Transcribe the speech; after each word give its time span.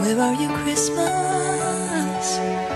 Where 0.00 0.18
are 0.18 0.32
you, 0.32 0.48
Christmas? 0.64 2.69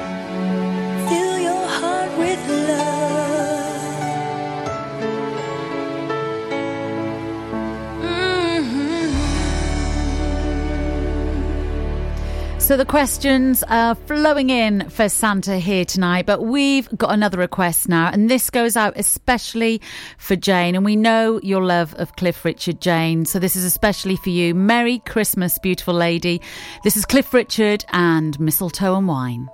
So 12.75 12.79
the 12.79 12.85
questions 12.85 13.63
are 13.69 13.95
flowing 13.95 14.51
in 14.51 14.91
for 14.91 15.09
Santa 15.09 15.61
here 15.61 15.85
tonight, 15.85 16.27
but 16.27 16.43
we've 16.43 16.89
got 16.99 17.13
another 17.13 17.39
request 17.39 17.89
now, 17.89 18.11
and 18.13 18.29
this 18.29 18.51
goes 18.51 18.77
out 18.77 18.95
especially 18.97 19.81
for 20.19 20.35
Jane. 20.35 20.75
And 20.75 20.85
we 20.85 20.97
know 20.97 21.39
your 21.41 21.63
love 21.63 21.95
of 21.99 22.17
Cliff 22.17 22.45
Richard, 22.45 22.81
Jane. 22.81 23.27
So 23.27 23.39
this 23.39 23.55
is 23.55 23.65
especially 23.65 24.17
for 24.17 24.31
you. 24.31 24.57
Merry 24.57 24.99
Christmas, 24.99 25.57
beautiful 25.61 25.95
lady. 25.95 26.43
This 26.83 26.97
is 26.97 27.05
Cliff 27.07 27.33
Richard 27.33 27.85
and 27.93 28.41
Mistletoe 28.41 28.97
and 28.97 29.07
Wine. 29.07 29.49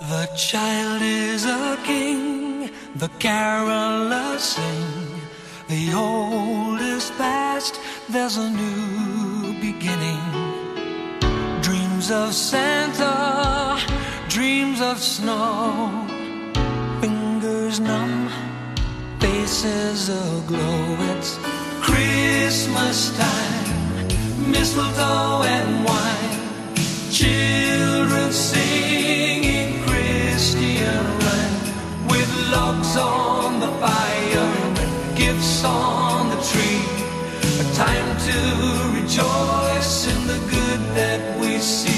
The 0.00 0.28
child 0.36 1.00
is 1.00 1.46
a 1.46 1.78
king, 1.84 2.70
the 2.96 3.08
carolers 3.18 4.40
sing. 4.40 5.22
The 5.70 5.94
old 5.94 6.82
is 6.82 7.10
past, 7.12 7.80
there's 8.10 8.36
a 8.36 8.50
new 8.50 9.58
beginning. 9.58 10.53
Dreams 12.04 12.22
of 12.28 12.34
Santa, 12.34 13.80
dreams 14.28 14.82
of 14.82 14.98
snow. 14.98 16.06
Fingers 17.00 17.80
numb, 17.80 18.28
faces 19.20 20.10
aglow. 20.10 20.98
It's 21.12 21.38
Christmas 21.80 23.16
time, 23.16 24.50
mistletoe 24.50 25.44
and 25.48 25.86
wine. 25.86 26.76
Children 27.10 28.32
singing 28.32 29.82
Christian 29.84 31.04
rhyme 31.24 32.06
with 32.08 32.30
logs 32.52 32.98
on 32.98 33.60
the 33.60 33.72
fire 33.80 35.16
gifts 35.16 35.64
on 35.64 36.28
the 36.28 36.36
tree. 36.52 36.84
A 37.60 37.74
time 37.74 38.08
to 38.28 39.00
rejoice 39.00 40.06
in 40.06 40.26
the 40.26 40.38
good 40.50 40.80
that 40.96 41.40
we 41.40 41.56
see. 41.60 41.93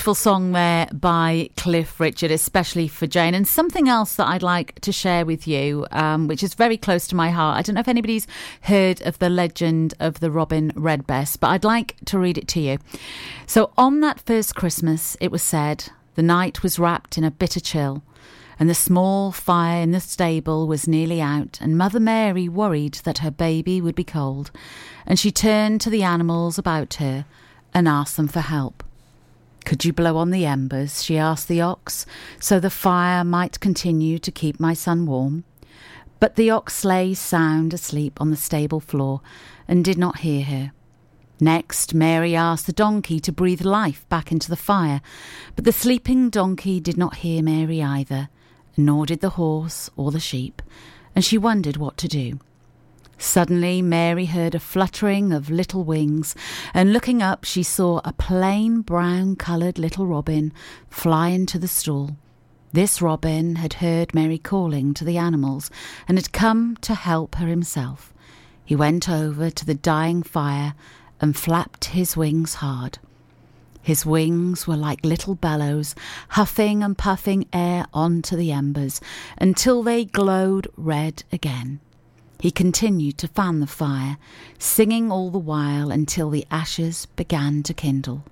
Beautiful 0.00 0.14
song 0.14 0.52
there 0.52 0.88
by 0.94 1.50
Cliff 1.58 2.00
Richard, 2.00 2.30
especially 2.30 2.88
for 2.88 3.06
Jane. 3.06 3.34
And 3.34 3.46
something 3.46 3.86
else 3.86 4.14
that 4.14 4.28
I'd 4.28 4.42
like 4.42 4.80
to 4.80 4.92
share 4.92 5.26
with 5.26 5.46
you, 5.46 5.86
um, 5.90 6.26
which 6.26 6.42
is 6.42 6.54
very 6.54 6.78
close 6.78 7.06
to 7.08 7.14
my 7.14 7.28
heart. 7.28 7.58
I 7.58 7.60
don't 7.60 7.74
know 7.74 7.82
if 7.82 7.86
anybody's 7.86 8.26
heard 8.62 9.02
of 9.02 9.18
the 9.18 9.28
legend 9.28 9.92
of 10.00 10.20
the 10.20 10.30
Robin 10.30 10.72
Redbreast, 10.74 11.38
but 11.40 11.48
I'd 11.48 11.64
like 11.64 11.96
to 12.06 12.18
read 12.18 12.38
it 12.38 12.48
to 12.48 12.60
you. 12.60 12.78
So, 13.44 13.72
on 13.76 14.00
that 14.00 14.20
first 14.20 14.54
Christmas, 14.54 15.18
it 15.20 15.30
was 15.30 15.42
said, 15.42 15.90
the 16.14 16.22
night 16.22 16.62
was 16.62 16.78
wrapped 16.78 17.18
in 17.18 17.24
a 17.24 17.30
bitter 17.30 17.60
chill, 17.60 18.02
and 18.58 18.70
the 18.70 18.74
small 18.74 19.32
fire 19.32 19.82
in 19.82 19.90
the 19.90 20.00
stable 20.00 20.66
was 20.66 20.88
nearly 20.88 21.20
out, 21.20 21.58
and 21.60 21.76
Mother 21.76 22.00
Mary 22.00 22.48
worried 22.48 22.94
that 23.04 23.18
her 23.18 23.30
baby 23.30 23.82
would 23.82 23.96
be 23.96 24.04
cold, 24.04 24.50
and 25.04 25.18
she 25.18 25.30
turned 25.30 25.82
to 25.82 25.90
the 25.90 26.04
animals 26.04 26.56
about 26.56 26.94
her 26.94 27.26
and 27.74 27.86
asked 27.86 28.16
them 28.16 28.28
for 28.28 28.40
help. 28.40 28.82
Could 29.64 29.84
you 29.84 29.92
blow 29.92 30.16
on 30.16 30.30
the 30.30 30.46
embers? 30.46 31.02
she 31.02 31.18
asked 31.18 31.48
the 31.48 31.60
ox, 31.60 32.06
so 32.40 32.58
the 32.58 32.70
fire 32.70 33.24
might 33.24 33.60
continue 33.60 34.18
to 34.18 34.30
keep 34.30 34.58
my 34.58 34.74
son 34.74 35.06
warm. 35.06 35.44
But 36.18 36.36
the 36.36 36.50
ox 36.50 36.84
lay 36.84 37.14
sound 37.14 37.72
asleep 37.72 38.20
on 38.20 38.30
the 38.30 38.36
stable 38.36 38.80
floor 38.80 39.20
and 39.66 39.84
did 39.84 39.98
not 39.98 40.18
hear 40.18 40.44
her. 40.44 40.72
Next, 41.40 41.94
Mary 41.94 42.36
asked 42.36 42.66
the 42.66 42.72
donkey 42.72 43.18
to 43.20 43.32
breathe 43.32 43.62
life 43.62 44.06
back 44.10 44.30
into 44.30 44.50
the 44.50 44.56
fire, 44.56 45.00
but 45.56 45.64
the 45.64 45.72
sleeping 45.72 46.28
donkey 46.28 46.80
did 46.80 46.98
not 46.98 47.16
hear 47.16 47.42
Mary 47.42 47.82
either, 47.82 48.28
nor 48.76 49.06
did 49.06 49.20
the 49.20 49.30
horse 49.30 49.88
or 49.96 50.10
the 50.10 50.20
sheep, 50.20 50.60
and 51.14 51.24
she 51.24 51.38
wondered 51.38 51.78
what 51.78 51.96
to 51.96 52.08
do. 52.08 52.38
Suddenly, 53.22 53.82
Mary 53.82 54.24
heard 54.24 54.54
a 54.54 54.58
fluttering 54.58 55.30
of 55.30 55.50
little 55.50 55.84
wings, 55.84 56.34
and 56.72 56.90
looking 56.90 57.20
up, 57.20 57.44
she 57.44 57.62
saw 57.62 58.00
a 58.02 58.14
plain 58.14 58.80
brown 58.80 59.36
coloured 59.36 59.78
little 59.78 60.06
robin 60.06 60.54
fly 60.88 61.28
into 61.28 61.58
the 61.58 61.68
stall. 61.68 62.16
This 62.72 63.02
robin 63.02 63.56
had 63.56 63.74
heard 63.74 64.14
Mary 64.14 64.38
calling 64.38 64.94
to 64.94 65.04
the 65.04 65.18
animals 65.18 65.70
and 66.08 66.16
had 66.16 66.32
come 66.32 66.78
to 66.80 66.94
help 66.94 67.34
her 67.34 67.46
himself. 67.46 68.14
He 68.64 68.74
went 68.74 69.06
over 69.06 69.50
to 69.50 69.66
the 69.66 69.74
dying 69.74 70.22
fire 70.22 70.72
and 71.20 71.36
flapped 71.36 71.86
his 71.86 72.16
wings 72.16 72.54
hard. 72.54 72.98
His 73.82 74.06
wings 74.06 74.66
were 74.66 74.78
like 74.78 75.04
little 75.04 75.34
bellows, 75.34 75.94
huffing 76.30 76.82
and 76.82 76.96
puffing 76.96 77.46
air 77.52 77.84
onto 77.92 78.34
the 78.34 78.50
embers 78.50 78.98
until 79.36 79.82
they 79.82 80.06
glowed 80.06 80.68
red 80.78 81.22
again. 81.30 81.80
He 82.40 82.50
continued 82.50 83.18
to 83.18 83.28
fan 83.28 83.60
the 83.60 83.66
fire, 83.66 84.16
singing 84.58 85.12
all 85.12 85.30
the 85.30 85.38
while 85.38 85.90
until 85.90 86.30
the 86.30 86.46
ashes 86.50 87.06
began 87.14 87.62
to 87.64 87.74
kindle. 87.74 88.24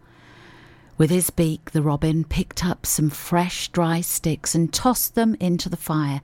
With 0.97 1.11
his 1.11 1.31
beak, 1.31 1.71
the 1.73 1.83
robin 1.83 2.25
picked 2.25 2.65
up 2.65 2.87
some 2.87 3.11
fresh, 3.11 3.69
dry 3.69 4.01
sticks 4.01 4.55
and 4.55 4.73
tossed 4.73 5.15
them 5.15 5.37
into 5.39 5.69
the 5.69 5.77
fire, 5.77 6.23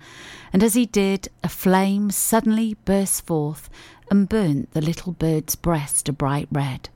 and 0.53 0.63
as 0.63 0.75
he 0.75 0.87
did, 0.87 1.29
a 1.45 1.49
flame 1.49 2.11
suddenly 2.11 2.77
burst 2.85 3.27
forth 3.27 3.69
and 4.11 4.29
burnt 4.29 4.73
the 4.73 4.81
little 4.81 5.13
bird's 5.13 5.55
breast 5.55 6.09
a 6.09 6.13
bright 6.13 6.49
red. 6.51 6.89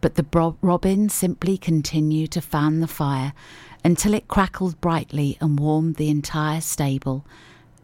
But 0.00 0.14
the 0.14 0.22
bro- 0.22 0.56
robin 0.60 1.08
simply 1.08 1.58
continued 1.58 2.30
to 2.32 2.40
fan 2.40 2.80
the 2.80 2.86
fire 2.86 3.32
until 3.82 4.14
it 4.14 4.28
crackled 4.28 4.80
brightly 4.80 5.38
and 5.40 5.58
warmed 5.58 5.96
the 5.96 6.10
entire 6.10 6.60
stable, 6.60 7.24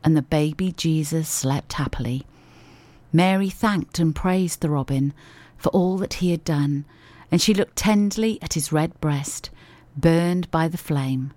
and 0.06 0.16
the 0.16 0.22
baby 0.22 0.70
Jesus 0.70 1.28
slept 1.28 1.72
happily. 1.72 2.24
Mary 3.12 3.50
thanked 3.50 3.98
and 3.98 4.14
praised 4.14 4.60
the 4.60 4.70
robin 4.70 5.12
for 5.58 5.70
all 5.70 5.96
that 5.98 6.14
he 6.14 6.30
had 6.30 6.44
done, 6.44 6.84
and 7.32 7.42
she 7.42 7.52
looked 7.52 7.74
tenderly 7.74 8.40
at 8.40 8.52
his 8.52 8.70
red 8.70 8.98
breast, 9.00 9.50
burned 9.96 10.48
by 10.52 10.68
the 10.68 10.78
flame, 10.78 11.32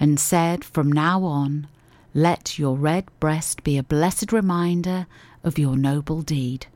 and 0.00 0.18
said, 0.18 0.64
From 0.64 0.90
now 0.90 1.24
on, 1.24 1.68
let 2.14 2.58
your 2.58 2.74
red 2.74 3.04
breast 3.20 3.62
be 3.62 3.76
a 3.76 3.82
blessed 3.82 4.32
reminder 4.32 5.06
of 5.44 5.58
your 5.58 5.76
noble 5.76 6.22
deed. 6.22 6.68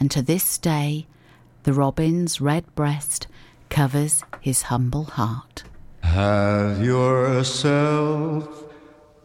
And 0.00 0.10
to 0.10 0.22
this 0.22 0.56
day, 0.56 1.06
the 1.64 1.74
robin's 1.74 2.40
red 2.40 2.64
breast 2.74 3.26
covers 3.68 4.24
his 4.40 4.62
humble 4.62 5.04
heart. 5.04 5.64
Have 6.02 6.82
yourself 6.82 8.67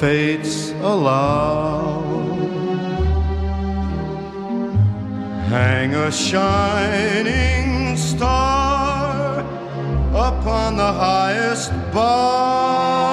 Fates 0.00 0.70
allow. 0.80 2.02
Hang 5.48 5.94
a 5.94 6.12
shining 6.12 7.96
star 7.96 9.40
upon 10.14 10.76
the 10.76 10.92
highest 10.92 11.72
bough 11.92 13.07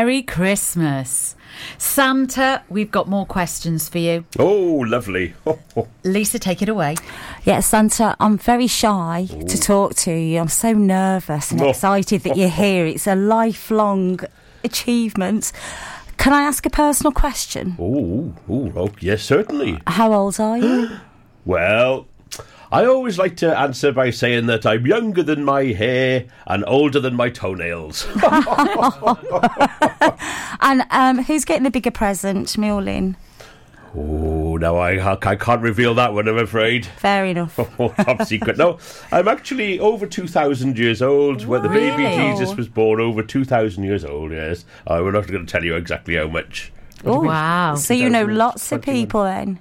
Merry 0.00 0.22
Christmas. 0.22 1.36
Santa, 1.76 2.62
we've 2.70 2.90
got 2.90 3.06
more 3.06 3.26
questions 3.26 3.86
for 3.86 3.98
you. 3.98 4.24
Oh, 4.38 4.82
lovely. 4.88 5.34
Lisa, 6.04 6.38
take 6.38 6.62
it 6.62 6.70
away. 6.70 6.96
Yeah, 7.44 7.60
Santa, 7.60 8.16
I'm 8.18 8.38
very 8.38 8.66
shy 8.66 9.26
to 9.46 9.60
talk 9.60 9.94
to 9.96 10.10
you. 10.10 10.38
I'm 10.40 10.48
so 10.48 10.72
nervous 10.72 11.50
and 11.50 11.60
Oh. 11.60 11.68
excited 11.68 12.22
that 12.22 12.38
you're 12.38 12.48
here. 12.48 12.86
It's 12.86 13.06
a 13.06 13.14
lifelong 13.14 14.20
achievement. 14.64 15.52
Can 16.16 16.32
I 16.32 16.44
ask 16.44 16.64
a 16.64 16.70
personal 16.70 17.12
question? 17.12 17.76
oh, 17.78 18.32
oh, 18.48 18.72
oh, 18.74 18.90
yes, 19.00 19.22
certainly. 19.22 19.82
How 19.86 20.14
old 20.14 20.40
are 20.40 20.56
you? 20.56 20.88
Well, 21.46 22.06
I 22.72 22.86
always 22.86 23.18
like 23.18 23.36
to 23.38 23.58
answer 23.58 23.90
by 23.90 24.10
saying 24.10 24.46
that 24.46 24.64
I'm 24.64 24.86
younger 24.86 25.24
than 25.24 25.44
my 25.44 25.64
hair 25.64 26.26
and 26.46 26.64
older 26.68 27.00
than 27.00 27.16
my 27.16 27.28
toenails. 27.28 28.06
and 30.60 30.84
um, 30.90 31.24
who's 31.24 31.44
getting 31.44 31.64
the 31.64 31.70
bigger 31.72 31.90
present, 31.90 32.56
me 32.56 32.70
or 32.70 32.80
Lynn? 32.80 33.16
oh, 33.96 34.56
no, 34.56 34.76
I, 34.78 35.12
I 35.12 35.36
can't 35.36 35.62
reveal 35.62 35.94
that 35.94 36.14
one, 36.14 36.28
I'm 36.28 36.38
afraid. 36.38 36.86
Fair 36.86 37.24
enough. 37.24 37.56
Top 37.96 38.22
secret. 38.22 38.56
No, 38.56 38.78
I'm 39.10 39.26
actually 39.26 39.80
over 39.80 40.06
2,000 40.06 40.78
years 40.78 41.02
old. 41.02 41.44
Where 41.46 41.60
the 41.60 41.68
baby 41.68 42.04
Jesus 42.04 42.54
was 42.54 42.68
born, 42.68 43.00
over 43.00 43.22
2,000 43.22 43.82
years 43.82 44.04
old, 44.04 44.30
yes. 44.30 44.64
Uh, 44.86 45.00
we're 45.02 45.10
not 45.10 45.26
going 45.26 45.44
to 45.44 45.50
tell 45.50 45.64
you 45.64 45.74
exactly 45.74 46.14
how 46.14 46.28
much. 46.28 46.72
Oh, 47.04 47.22
Wow. 47.22 47.74
So 47.74 47.94
you 47.94 48.10
know 48.10 48.24
lots 48.24 48.70
of 48.70 48.82
people 48.82 49.24
then. 49.24 49.58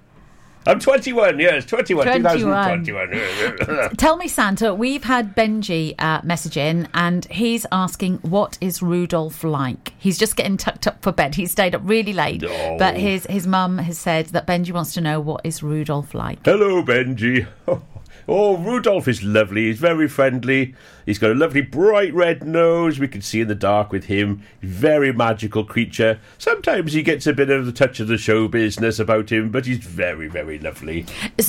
I'm 0.67 0.79
21, 0.79 1.39
yes, 1.39 1.65
21, 1.65 2.05
21. 2.05 2.37
2021. 2.85 3.95
Tell 3.95 4.17
me, 4.17 4.27
Santa, 4.27 4.73
we've 4.73 5.03
had 5.03 5.35
Benji 5.35 5.95
uh, 5.97 6.21
message 6.23 6.57
in 6.57 6.87
and 6.93 7.25
he's 7.25 7.65
asking, 7.71 8.17
what 8.17 8.57
is 8.59 8.81
Rudolph 8.81 9.43
like? 9.43 9.93
He's 9.97 10.17
just 10.17 10.35
getting 10.35 10.57
tucked 10.57 10.85
up 10.85 11.01
for 11.01 11.11
bed. 11.11 11.35
He 11.35 11.45
stayed 11.45 11.73
up 11.73 11.81
really 11.85 12.13
late. 12.13 12.41
But 12.41 12.97
his, 12.97 13.25
his 13.27 13.47
mum 13.47 13.77
has 13.79 13.97
said 13.97 14.27
that 14.27 14.45
Benji 14.45 14.71
wants 14.71 14.93
to 14.93 15.01
know, 15.01 15.19
what 15.19 15.41
is 15.45 15.63
Rudolph 15.63 16.13
like? 16.13 16.45
Hello, 16.45 16.83
Benji. 16.83 17.47
Oh, 18.31 18.57
Rudolph 18.57 19.07
is 19.07 19.23
lovely. 19.23 19.63
He's 19.65 19.79
very 19.79 20.07
friendly. 20.07 20.75
He's 21.03 21.17
got 21.17 21.31
a 21.31 21.33
lovely 21.33 21.61
bright 21.61 22.13
red 22.13 22.43
nose. 22.45 22.99
We 22.99 23.07
can 23.07 23.23
see 23.23 23.41
in 23.41 23.47
the 23.47 23.55
dark 23.55 23.91
with 23.91 24.03
him. 24.05 24.43
Very 24.61 25.11
magical 25.11 25.63
creature. 25.63 26.19
Sometimes 26.37 26.93
he 26.93 27.01
gets 27.01 27.25
a 27.25 27.33
bit 27.33 27.49
of 27.49 27.65
the 27.65 27.71
touch 27.71 27.99
of 27.99 28.07
the 28.07 28.19
show 28.19 28.47
business 28.47 28.99
about 28.99 29.31
him, 29.31 29.49
but 29.49 29.65
he's 29.65 29.79
very, 29.79 30.27
very 30.27 30.59
lovely. 30.59 31.07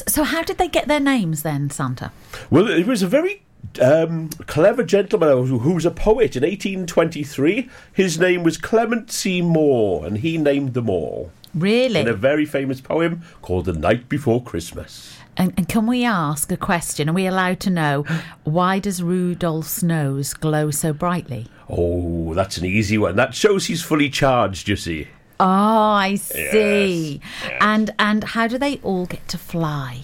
So, 0.08 0.24
how 0.24 0.42
did 0.42 0.56
they 0.56 0.68
get 0.68 0.88
their 0.88 1.00
names 1.00 1.42
then, 1.42 1.68
Santa? 1.68 2.12
Well, 2.48 2.66
it 2.70 2.86
was 2.86 3.02
a 3.02 3.06
very 3.06 3.42
um, 3.78 4.30
clever 4.46 4.82
gentleman 4.82 5.46
who, 5.48 5.58
who 5.58 5.74
was 5.74 5.84
a 5.84 5.90
poet 5.90 6.34
in 6.34 6.44
1823. 6.44 7.68
His 7.92 8.18
name 8.18 8.42
was 8.42 8.56
Clement 8.56 9.12
C. 9.12 9.42
Moore, 9.42 10.06
and 10.06 10.16
he 10.16 10.38
named 10.38 10.72
them 10.72 10.88
all 10.88 11.30
Really? 11.54 12.00
in 12.00 12.08
a 12.08 12.14
very 12.14 12.46
famous 12.46 12.80
poem 12.80 13.20
called 13.42 13.66
The 13.66 13.74
Night 13.74 14.08
Before 14.08 14.42
Christmas. 14.42 15.18
And, 15.36 15.54
and 15.56 15.68
can 15.68 15.86
we 15.86 16.04
ask 16.04 16.50
a 16.52 16.56
question? 16.56 17.08
Are 17.08 17.12
we 17.14 17.26
allowed 17.26 17.60
to 17.60 17.70
know 17.70 18.04
why 18.44 18.78
does 18.78 19.02
Rudolph's 19.02 19.82
nose 19.82 20.34
glow 20.34 20.70
so 20.70 20.92
brightly? 20.92 21.46
Oh, 21.68 22.34
that's 22.34 22.58
an 22.58 22.64
easy 22.64 22.98
one. 22.98 23.16
That 23.16 23.34
shows 23.34 23.66
he's 23.66 23.82
fully 23.82 24.10
charged, 24.10 24.68
you 24.68 24.76
see. 24.76 25.08
Oh, 25.38 25.44
I 25.46 26.16
see. 26.16 27.20
yes. 27.42 27.58
And 27.62 27.94
and 27.98 28.24
how 28.24 28.46
do 28.46 28.58
they 28.58 28.78
all 28.82 29.06
get 29.06 29.26
to 29.28 29.38
fly? 29.38 30.02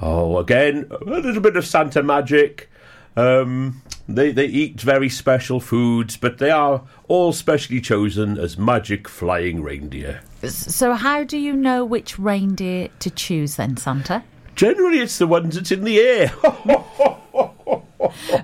Oh, 0.00 0.38
again, 0.38 0.86
a 0.90 1.04
little 1.04 1.42
bit 1.42 1.56
of 1.56 1.66
Santa 1.66 2.02
magic. 2.02 2.70
Um, 3.16 3.82
they 4.08 4.32
they 4.32 4.46
eat 4.46 4.80
very 4.80 5.08
special 5.10 5.60
foods, 5.60 6.16
but 6.16 6.38
they 6.38 6.50
are 6.50 6.84
all 7.08 7.32
specially 7.32 7.80
chosen 7.80 8.38
as 8.38 8.56
magic 8.56 9.08
flying 9.08 9.62
reindeer. 9.62 10.22
So 10.44 10.94
how 10.94 11.24
do 11.24 11.36
you 11.36 11.52
know 11.52 11.84
which 11.84 12.18
reindeer 12.18 12.88
to 13.00 13.10
choose 13.10 13.56
then, 13.56 13.76
Santa? 13.76 14.22
Generally, 14.58 14.98
it's 14.98 15.18
the 15.18 15.26
ones 15.26 15.54
that's 15.54 15.70
in 15.70 15.84
the 15.84 16.00
air. 16.00 16.32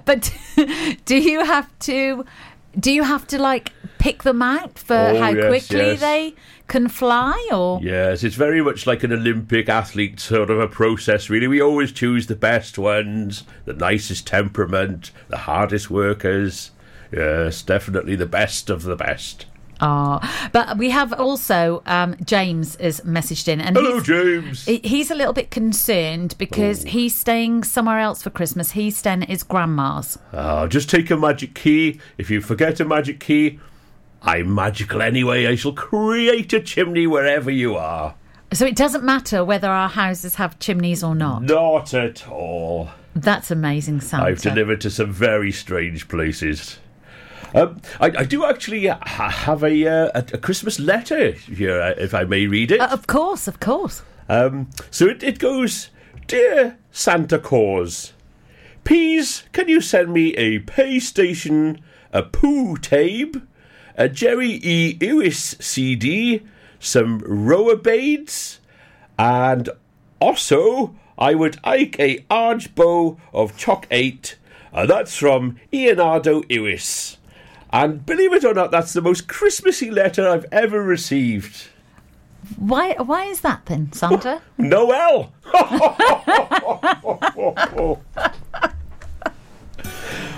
But 0.05 0.33
do 1.05 1.17
you 1.17 1.45
have 1.45 1.77
to 1.81 2.25
do 2.79 2.91
you 2.93 3.03
have 3.05 3.27
to 3.29 3.39
like 3.41 3.73
pick 3.99 4.23
them 4.23 4.43
out 4.43 4.79
for 4.79 4.95
Oh, 4.97 5.19
how 5.21 5.31
yes, 5.31 5.47
quickly 5.49 5.87
yes. 5.93 6.01
they 6.01 6.35
can 6.69 6.89
fly 6.89 7.49
or 7.53 7.81
yes, 7.83 8.25
it's 8.25 8.35
very 8.37 8.63
much 8.63 8.87
like 8.87 9.03
an 9.03 9.13
Olympic 9.13 9.69
athlete 9.69 10.21
sort 10.21 10.51
of 10.51 10.59
a 10.59 10.69
process. 10.69 11.31
Really, 11.31 11.47
we 11.47 11.61
always 11.63 11.93
choose 11.93 12.27
the 12.27 12.37
best 12.37 12.79
ones, 12.79 13.45
the 13.65 13.73
nicest 13.73 14.27
temperament, 14.27 15.11
the 15.29 15.39
hardest 15.39 15.91
workers. 15.91 16.71
Yes, 17.13 17.63
definitely 17.63 18.17
the 18.17 18.27
best 18.27 18.71
of 18.71 18.83
the 18.83 18.97
best. 18.97 19.47
Oh, 19.87 20.49
but 20.53 20.79
we 20.79 20.89
have 20.91 21.13
also 21.13 21.83
um, 21.85 22.17
James 22.25 22.75
is 22.77 23.03
messaged 23.03 23.49
in, 23.49 23.61
and 23.61 23.77
Hello, 23.77 23.97
he's, 23.99 24.05
James. 24.07 24.65
he's 24.65 25.11
a 25.11 25.15
little 25.15 25.35
bit 25.35 25.51
concerned 25.51 26.35
because 26.39 26.87
Oh. 26.87 26.89
he's 26.89 27.15
staying 27.15 27.65
somewhere 27.65 27.99
else 27.99 28.23
for 28.23 28.31
Christmas. 28.31 28.71
He's 28.71 28.97
staying 28.97 29.23
at 29.25 29.29
his 29.29 29.43
grandma's. 29.43 30.19
Ah, 30.33 30.67
just 30.67 30.89
take 30.89 31.11
a 31.11 31.17
magic 31.17 31.55
key. 31.55 32.01
If 32.17 32.31
you 32.31 32.41
forget 32.41 32.81
a 32.81 32.85
magic 32.87 33.21
key, 33.21 33.61
I'm 34.23 34.55
magical 34.55 35.03
anyway. 35.03 35.47
I 35.47 35.55
shall 35.55 35.73
create 35.75 36.53
a 36.55 36.61
chimney 36.61 37.07
wherever 37.07 37.51
you 37.51 37.77
are. 37.77 38.15
So 38.55 38.65
it 38.65 38.77
doesn't 38.77 39.05
matter 39.05 39.45
whether 39.45 39.69
our 39.69 39.89
houses 39.91 40.37
have 40.37 40.59
chimneys 40.61 41.05
or 41.05 41.15
not. 41.15 41.43
Not 41.43 41.93
at 41.93 42.27
all. 42.29 42.89
That's 43.15 43.51
amazing, 43.51 44.01
Santa. 44.01 44.25
I've 44.27 44.41
delivered 44.41 44.81
to 44.83 44.91
some 44.91 45.13
very 45.13 45.53
strange 45.53 46.09
places. 46.09 46.79
Um, 47.55 47.81
I, 48.01 48.07
I 48.07 48.25
do 48.25 48.45
actually 48.45 48.89
ha- 48.89 49.31
have 49.31 49.63
a, 49.63 49.87
uh, 49.87 50.11
a, 50.17 50.39
Christmas 50.39 50.81
letter 50.81 51.31
here, 51.31 51.81
uh, 51.81 51.95
if 51.97 52.13
I 52.13 52.25
may 52.25 52.49
read 52.49 52.73
it. 52.73 52.81
Uh, 52.81 52.89
of 52.89 53.07
course, 53.07 53.47
of 53.47 53.61
course. 53.61 54.03
Um, 54.29 54.71
so 54.91 55.07
it, 55.07 55.23
it 55.23 55.39
goes 55.39 55.91
Dear 56.27 56.79
Santa 56.91 57.39
Claus, 57.39 58.13
please 58.83 59.45
can 59.53 59.69
you 59.69 59.81
send 59.81 60.13
me 60.13 60.35
a 60.35 60.59
pay 60.59 60.99
station, 60.99 61.81
a 62.13 62.25
poo 62.25 62.77
tape, 62.77 63.37
a 63.97 64.09
Jerry 64.09 64.59
E. 64.63 64.99
Lewis 65.01 65.55
CD, 65.61 66.43
some 66.81 67.21
rollerblades, 67.21 68.59
and 69.17 69.69
also 70.21 70.97
I 71.17 71.37
would 71.37 71.65
like 71.65 72.01
a 72.01 72.25
large 72.29 72.75
bow 72.75 73.17
of 73.33 73.57
Choc 73.57 73.87
8, 73.93 74.37
and 74.73 74.91
that's 74.91 75.17
from 75.17 75.57
Leonardo 75.73 76.43
Lewis. 76.51 77.19
And 77.75 78.07
believe 78.07 78.33
it 78.33 78.45
or 78.45 78.55
not, 78.55 78.71
that's 78.71 78.93
the 78.93 79.03
most 79.03 79.27
Christmassy 79.27 79.91
letter 79.91 80.29
I've 80.29 80.47
ever 80.53 80.81
received. 80.81 81.71
Why? 82.57 82.95
Why 82.95 83.25
is 83.25 83.41
that 83.41 83.67
then, 83.67 83.93
Santa? 83.93 84.41
Noel! 84.59 85.33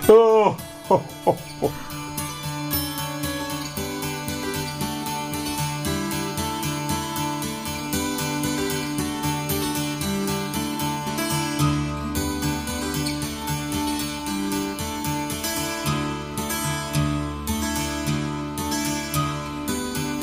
oh, 0.09 0.57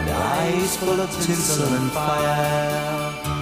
and 0.00 0.10
eyes 0.10 0.76
full 0.76 1.00
of 1.00 1.10
tinsel 1.10 1.72
and 1.74 1.92
fire. 1.92 3.40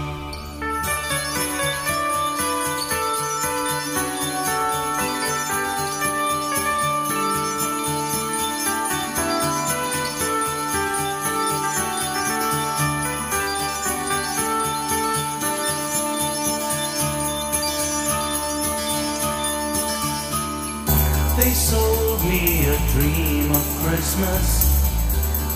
They 21.39 21.55
sold 21.55 22.25
me 22.25 22.67
a 22.67 22.77
dream 22.93 23.51
of 23.53 23.65
Christmas, 23.85 24.68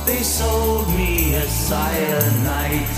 They 0.04 0.22
sold 0.22 0.88
me 0.96 1.34
a 1.34 1.46
cyanide. 1.46 2.88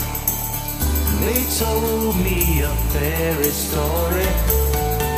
They 1.20 1.44
told 1.58 2.16
me 2.16 2.62
a 2.62 2.70
fairy 2.92 3.52
story 3.52 4.28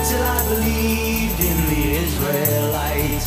till 0.06 0.22
I 0.22 0.38
believed 0.48 1.40
in 1.40 1.58
the 1.70 1.82
Israelite. 2.04 3.24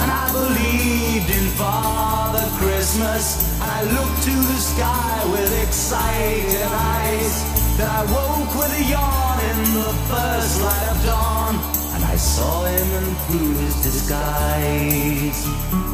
And 0.00 0.10
I 0.10 0.24
believed 0.32 1.30
in 1.30 1.46
Father 1.56 2.46
Christmas. 2.60 3.24
I 3.60 3.82
looked 3.84 4.22
to 4.24 4.36
the 4.52 4.60
sky 4.72 5.24
with 5.32 5.50
excited 5.66 6.62
eyes. 6.62 7.34
Then 7.78 7.88
I 7.88 8.02
woke 8.04 8.54
with 8.54 8.80
a 8.80 8.84
yawn 8.84 9.38
in 9.50 9.58
the 9.80 9.92
first 10.12 10.60
light 10.62 10.88
of 10.90 11.04
dawn. 11.06 11.54
And 11.94 12.04
I 12.04 12.16
saw 12.16 12.64
him 12.66 12.88
and 13.00 13.16
through 13.26 13.54
his 13.64 13.74
disguise. 13.82 15.85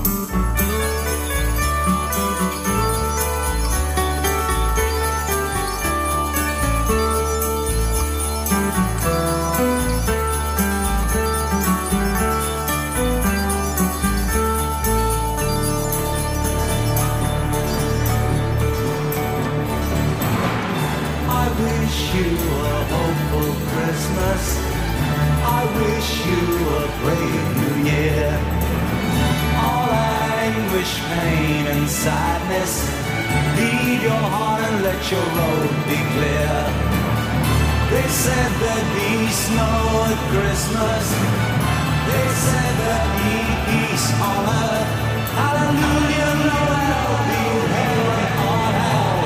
Pain, 31.21 31.66
and 31.66 31.88
sadness. 31.88 32.73
Leave 33.59 34.02
your 34.02 34.25
heart 34.35 34.62
and 34.69 34.83
let 34.83 35.00
your 35.11 35.26
road 35.38 35.71
be 35.88 36.00
clear. 36.14 36.54
They 37.92 38.09
said 38.09 38.50
there'd 38.62 38.90
be 38.97 39.28
snow 39.28 40.09
at 40.09 40.21
Christmas. 40.33 41.04
They 42.09 42.26
said 42.47 42.73
there'd 42.81 43.12
be 43.21 43.35
peace 43.69 44.09
on 44.31 44.42
earth. 44.62 44.90
Hallelujah, 45.40 46.33
Noel, 46.49 47.12
be 47.28 47.42
heaven 47.75 48.33
on 48.52 48.73
hell. 48.81 49.19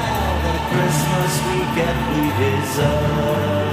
The 0.46 0.56
Christmas 0.72 1.32
we 1.46 1.58
get, 1.78 1.96
we 2.10 2.24
deserve. 2.42 3.65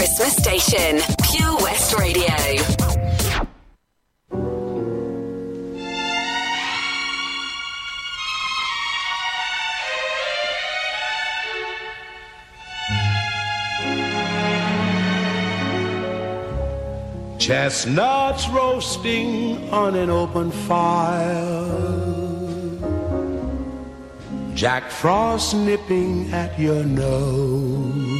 Christmas 0.00 0.34
station, 0.34 0.98
Pure 1.30 1.56
West 1.56 1.94
Radio. 1.98 2.24
Chestnuts 17.38 18.48
roasting 18.48 19.70
on 19.70 19.96
an 19.96 20.08
open 20.08 20.50
fire. 20.50 21.66
Jack 24.54 24.90
Frost 24.90 25.54
nipping 25.54 26.32
at 26.32 26.58
your 26.58 26.84
nose. 26.84 28.19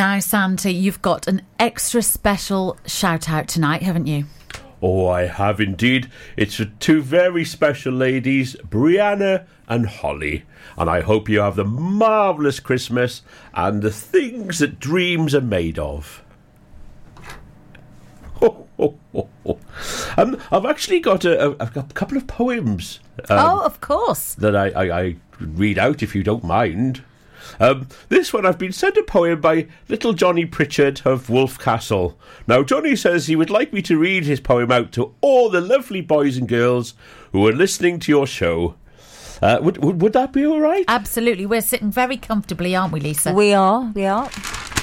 Now, 0.00 0.18
Santa, 0.18 0.72
you've 0.72 1.02
got 1.02 1.26
an 1.26 1.42
extra 1.58 2.00
special 2.00 2.78
shout 2.86 3.28
out 3.28 3.48
tonight, 3.48 3.82
haven't 3.82 4.06
you? 4.06 4.24
Oh, 4.80 5.08
I 5.08 5.26
have 5.26 5.60
indeed. 5.60 6.10
It's 6.38 6.54
for 6.54 6.64
two 6.64 7.02
very 7.02 7.44
special 7.44 7.92
ladies, 7.92 8.56
Brianna 8.66 9.44
and 9.68 9.86
Holly. 9.86 10.46
And 10.78 10.88
I 10.88 11.02
hope 11.02 11.28
you 11.28 11.40
have 11.40 11.56
the 11.56 11.66
marvellous 11.66 12.60
Christmas 12.60 13.20
and 13.52 13.82
the 13.82 13.90
things 13.90 14.60
that 14.60 14.80
dreams 14.80 15.34
are 15.34 15.42
made 15.42 15.78
of. 15.78 16.24
Oh, 18.40 18.66
oh, 18.78 18.96
oh, 19.14 19.58
Um, 20.16 20.40
I've 20.50 20.64
actually 20.64 21.00
got 21.00 21.26
a, 21.26 21.50
a, 21.50 21.70
a 21.74 21.84
couple 21.92 22.16
of 22.16 22.26
poems 22.26 23.00
um, 23.28 23.38
oh, 23.38 23.66
of 23.66 23.82
course. 23.82 24.32
that 24.36 24.56
I, 24.56 24.70
I, 24.70 24.98
I 24.98 25.16
read 25.38 25.78
out 25.78 26.02
if 26.02 26.14
you 26.14 26.22
don't 26.22 26.42
mind. 26.42 27.04
Um, 27.58 27.88
this 28.08 28.32
one 28.32 28.46
I've 28.46 28.58
been 28.58 28.72
sent 28.72 28.96
a 28.96 29.02
poem 29.02 29.40
by 29.40 29.68
little 29.88 30.12
Johnny 30.12 30.44
Pritchard 30.44 31.02
of 31.04 31.30
Wolf 31.30 31.58
Castle. 31.58 32.18
Now, 32.46 32.62
Johnny 32.62 32.96
says 32.96 33.26
he 33.26 33.36
would 33.36 33.50
like 33.50 33.72
me 33.72 33.82
to 33.82 33.98
read 33.98 34.24
his 34.24 34.40
poem 34.40 34.70
out 34.70 34.92
to 34.92 35.14
all 35.20 35.50
the 35.50 35.60
lovely 35.60 36.00
boys 36.00 36.36
and 36.36 36.48
girls 36.48 36.94
who 37.32 37.46
are 37.46 37.52
listening 37.52 37.98
to 38.00 38.12
your 38.12 38.26
show. 38.26 38.74
Uh, 39.42 39.58
would, 39.62 39.82
would 39.82 40.02
would 40.02 40.12
that 40.12 40.32
be 40.32 40.44
all 40.44 40.60
right? 40.60 40.84
Absolutely. 40.86 41.46
We're 41.46 41.62
sitting 41.62 41.90
very 41.90 42.16
comfortably, 42.18 42.76
aren't 42.76 42.92
we, 42.92 43.00
Lisa? 43.00 43.32
We 43.32 43.54
are, 43.54 43.90
we 43.94 44.04
are. 44.04 44.30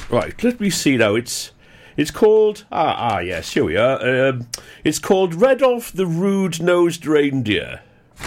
Right, 0.10 0.42
let 0.44 0.60
me 0.60 0.70
see 0.70 0.98
now. 0.98 1.16
It's 1.16 1.52
it's 1.96 2.12
called 2.12 2.66
ah 2.72 2.96
ah 2.98 3.20
yes, 3.20 3.52
here 3.54 3.66
we 3.66 3.78
are. 3.78 4.30
Um, 4.30 4.48
it's 4.84 5.00
called 5.00 5.34
Redolph 5.34 5.92
the 5.92 6.08
Rude 6.08 6.62
Nosed 6.62 7.06
Reindeer. 7.06 7.82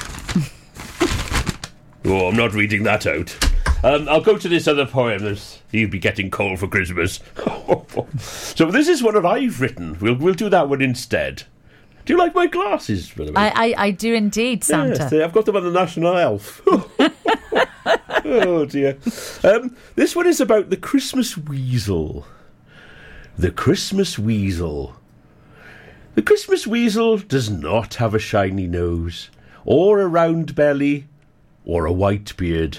oh, 2.05 2.29
I'm 2.29 2.37
not 2.37 2.53
reading 2.53 2.85
that 2.85 3.07
out. 3.07 3.50
Um, 3.83 4.09
I'll 4.09 4.21
go 4.21 4.37
to 4.37 4.49
this 4.49 4.69
other 4.69 4.85
poem. 4.85 5.23
There's, 5.23 5.62
you'll 5.71 5.90
be 5.90 5.99
getting 5.99 6.31
cold 6.31 6.59
for 6.59 6.69
Christmas. 6.69 7.21
so 8.19 8.71
this 8.71 8.88
is 8.88 9.03
one 9.03 9.14
that 9.14 9.25
I've 9.25 9.61
written. 9.61 9.99
We'll 10.01 10.16
we'll 10.16 10.35
do 10.35 10.51
that 10.51 10.69
one 10.69 10.83
instead. 10.83 11.45
Do 12.05 12.12
you 12.12 12.19
like 12.19 12.35
my 12.35 12.47
glasses, 12.47 13.11
by 13.11 13.25
the 13.25 13.33
way? 13.33 13.40
I, 13.40 13.49
I, 13.49 13.75
I 13.87 13.90
do 13.90 14.14
indeed, 14.14 14.64
Santa. 14.64 15.09
Yes, 15.11 15.12
I've 15.12 15.33
got 15.33 15.47
them 15.47 15.57
on 15.57 15.64
the 15.64 15.71
National 15.71 16.16
Elf. 16.16 16.61
oh 18.25 18.66
dear. 18.66 18.99
Um, 19.45 19.77
this 19.95 20.14
one 20.14 20.27
is 20.27 20.40
about 20.40 20.71
the 20.71 20.77
Christmas 20.77 21.38
weasel. 21.38 22.27
The 23.38 23.51
Christmas 23.51 24.19
weasel. 24.19 24.97
The 26.14 26.23
Christmas 26.23 26.66
weasel 26.66 27.16
does 27.19 27.49
not 27.49 27.95
have 27.95 28.14
a 28.14 28.19
shiny 28.19 28.66
nose, 28.66 29.31
or 29.64 30.01
a 30.01 30.07
round 30.09 30.55
belly, 30.55 31.07
or 31.64 31.87
a 31.87 31.93
white 31.93 32.37
beard. 32.37 32.79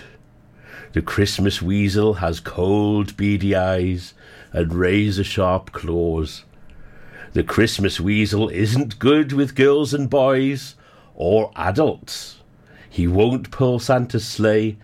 The 0.93 1.01
Christmas 1.01 1.61
weasel 1.61 2.15
has 2.15 2.41
cold, 2.41 3.15
beady 3.15 3.55
eyes 3.55 4.13
and 4.51 4.73
razor 4.73 5.23
sharp 5.23 5.71
claws. 5.71 6.43
The 7.31 7.43
Christmas 7.43 8.01
weasel 8.01 8.49
isn't 8.49 8.99
good 8.99 9.31
with 9.31 9.55
girls 9.55 9.93
and 9.93 10.09
boys 10.09 10.75
or 11.15 11.51
adults. 11.55 12.41
He 12.89 13.07
won't 13.07 13.51
pull 13.51 13.79
Santa's 13.79 14.27
sleigh, 14.27 14.75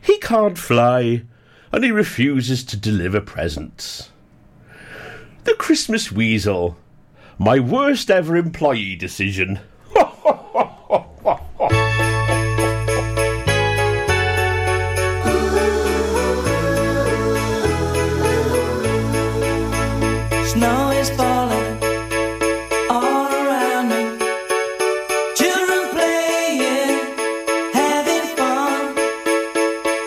he 0.00 0.18
can't 0.18 0.56
fly, 0.56 1.24
and 1.72 1.82
he 1.82 1.90
refuses 1.90 2.62
to 2.64 2.76
deliver 2.76 3.20
presents. 3.20 4.10
The 5.42 5.54
Christmas 5.54 6.12
weasel, 6.12 6.76
my 7.36 7.58
worst 7.58 8.12
ever 8.12 8.36
employee 8.36 8.94
decision. 8.94 9.58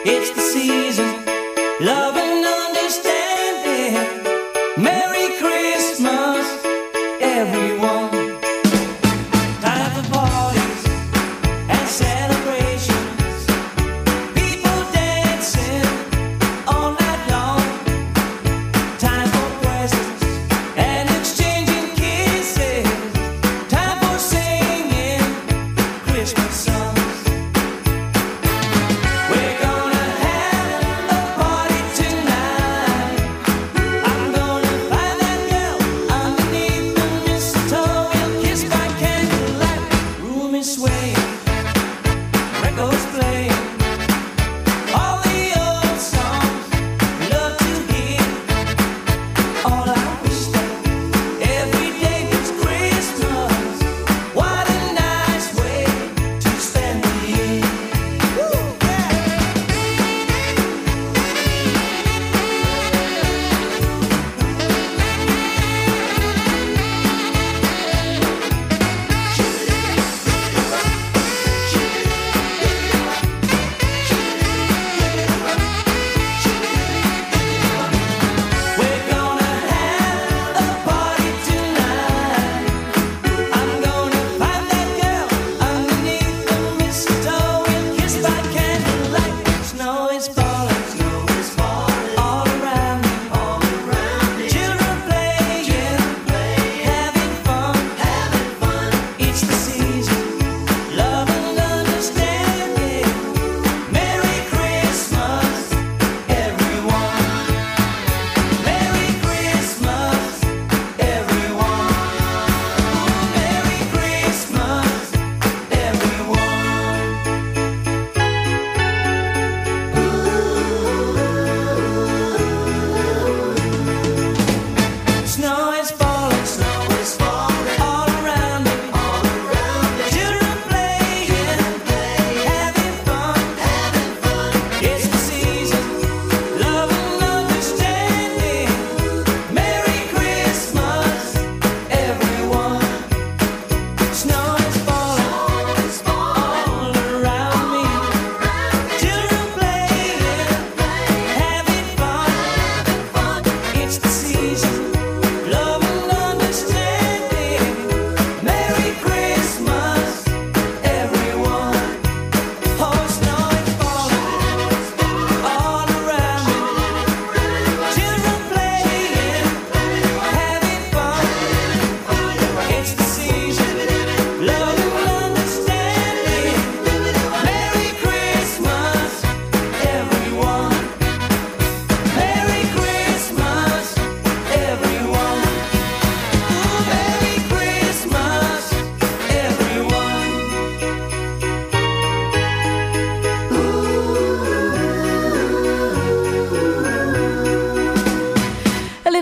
It's 0.04 0.32
the 0.32 0.42
season, 0.42 1.26
love 1.86 2.18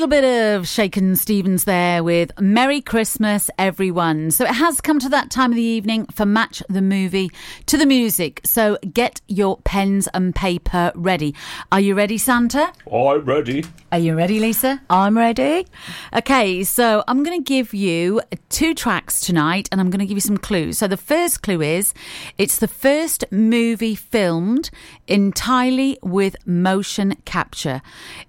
bit 0.10 0.56
of 0.56 0.68
Shakin' 0.68 1.16
Stevens 1.16 1.66
there 1.66 2.04
with 2.04 2.32
Merry 2.40 2.82
Christmas, 2.82 3.52
everyone. 3.60 4.32
So 4.32 4.44
it 4.44 4.56
has 4.56 4.82
come 4.82 4.98
to 5.00 5.10
that 5.10 5.30
time 5.30 5.52
of 5.52 5.56
the 5.56 5.62
evening 5.62 6.08
for 6.08 6.26
Match 6.26 6.64
the 6.68 6.82
Movie 6.82 7.30
to 7.70 7.78
the 7.78 7.86
music. 7.86 8.42
So 8.46 8.80
get 8.94 9.22
your 9.28 9.58
pens 9.58 10.08
and 10.16 10.34
paper 10.34 10.92
ready. 10.96 11.36
Are 11.72 11.80
you 11.80 11.94
ready, 11.94 12.18
Santa? 12.18 12.74
I'm 12.92 13.24
ready. 13.26 13.64
Are 13.92 14.00
you 14.00 14.16
ready, 14.16 14.40
Lisa? 14.40 14.82
I'm 14.90 15.16
ready. 15.16 15.68
Okay, 16.12 16.64
so 16.64 17.04
I'm 17.08 17.22
going 17.24 17.44
to 17.44 17.48
give 17.48 17.76
you 17.76 18.22
two 18.50 18.74
tracks 18.74 19.22
tonight 19.22 19.70
and 19.72 19.80
I'm 19.80 19.92
going 19.92 20.00
to 20.00 20.08
give 20.08 20.18
you 20.18 20.22
some 20.22 20.40
clues. 20.40 20.80
So 20.80 20.88
the 20.88 20.98
first 20.98 21.44
clue 21.44 21.62
is 21.62 21.94
it's 22.40 22.58
the 22.58 22.68
first 22.68 23.24
movie 23.30 23.94
filmed 23.94 24.72
entirely 25.08 26.00
with 26.02 26.36
motion 26.48 27.18
capture. 27.26 27.84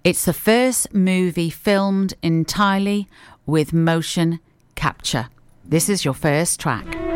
It's 0.04 0.26
the 0.26 0.34
first 0.34 0.92
movie 0.92 1.48
filmed 1.48 2.12
entirely 2.22 3.08
with 3.46 3.72
motion 3.72 4.38
capture. 4.74 5.28
This 5.64 5.88
is 5.88 6.04
your 6.04 6.14
first 6.14 6.60
track. 6.60 7.09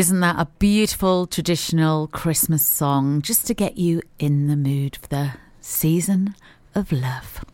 Isn't 0.00 0.20
that 0.20 0.36
a 0.38 0.48
beautiful 0.58 1.26
traditional 1.26 2.06
Christmas 2.06 2.64
song 2.64 3.20
just 3.20 3.46
to 3.48 3.52
get 3.52 3.76
you 3.76 4.00
in 4.18 4.46
the 4.46 4.56
mood 4.56 4.96
for 4.96 5.06
the 5.08 5.32
season 5.60 6.34
of 6.74 6.90
love? 6.90 7.44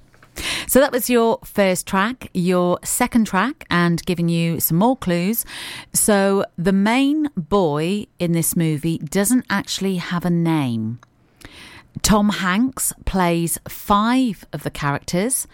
So 0.69 0.79
that 0.79 0.93
was 0.93 1.11
your 1.11 1.41
first 1.43 1.89
track, 1.89 2.31
your 2.33 2.79
second 2.85 3.27
track, 3.27 3.65
and 3.69 4.01
giving 4.07 4.29
you 4.29 4.61
some 4.61 4.77
more 4.77 4.97
clues. 4.97 5.45
So 5.93 6.45
the 6.57 6.73
main 6.73 7.31
boy 7.37 8.07
in 8.21 8.31
this 8.31 8.55
movie 8.55 8.99
doesn't 8.99 9.47
actually 9.51 9.97
have 9.97 10.25
a 10.25 10.31
name. 10.31 11.01
Tom 12.03 12.29
Hanks 12.29 12.93
plays 13.05 13.59
five 13.69 14.45
of 14.53 14.63
the 14.63 14.71
characters, 14.71 15.49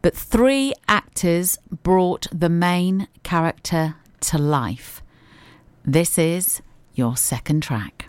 but 0.00 0.16
three 0.16 0.74
actors 0.86 1.58
brought 1.82 2.28
the 2.30 2.48
main 2.48 3.08
character 3.24 3.96
to 4.20 4.38
life. 4.38 5.02
This 5.88 6.18
is 6.18 6.62
your 6.94 7.16
second 7.16 7.62
track. 7.62 8.08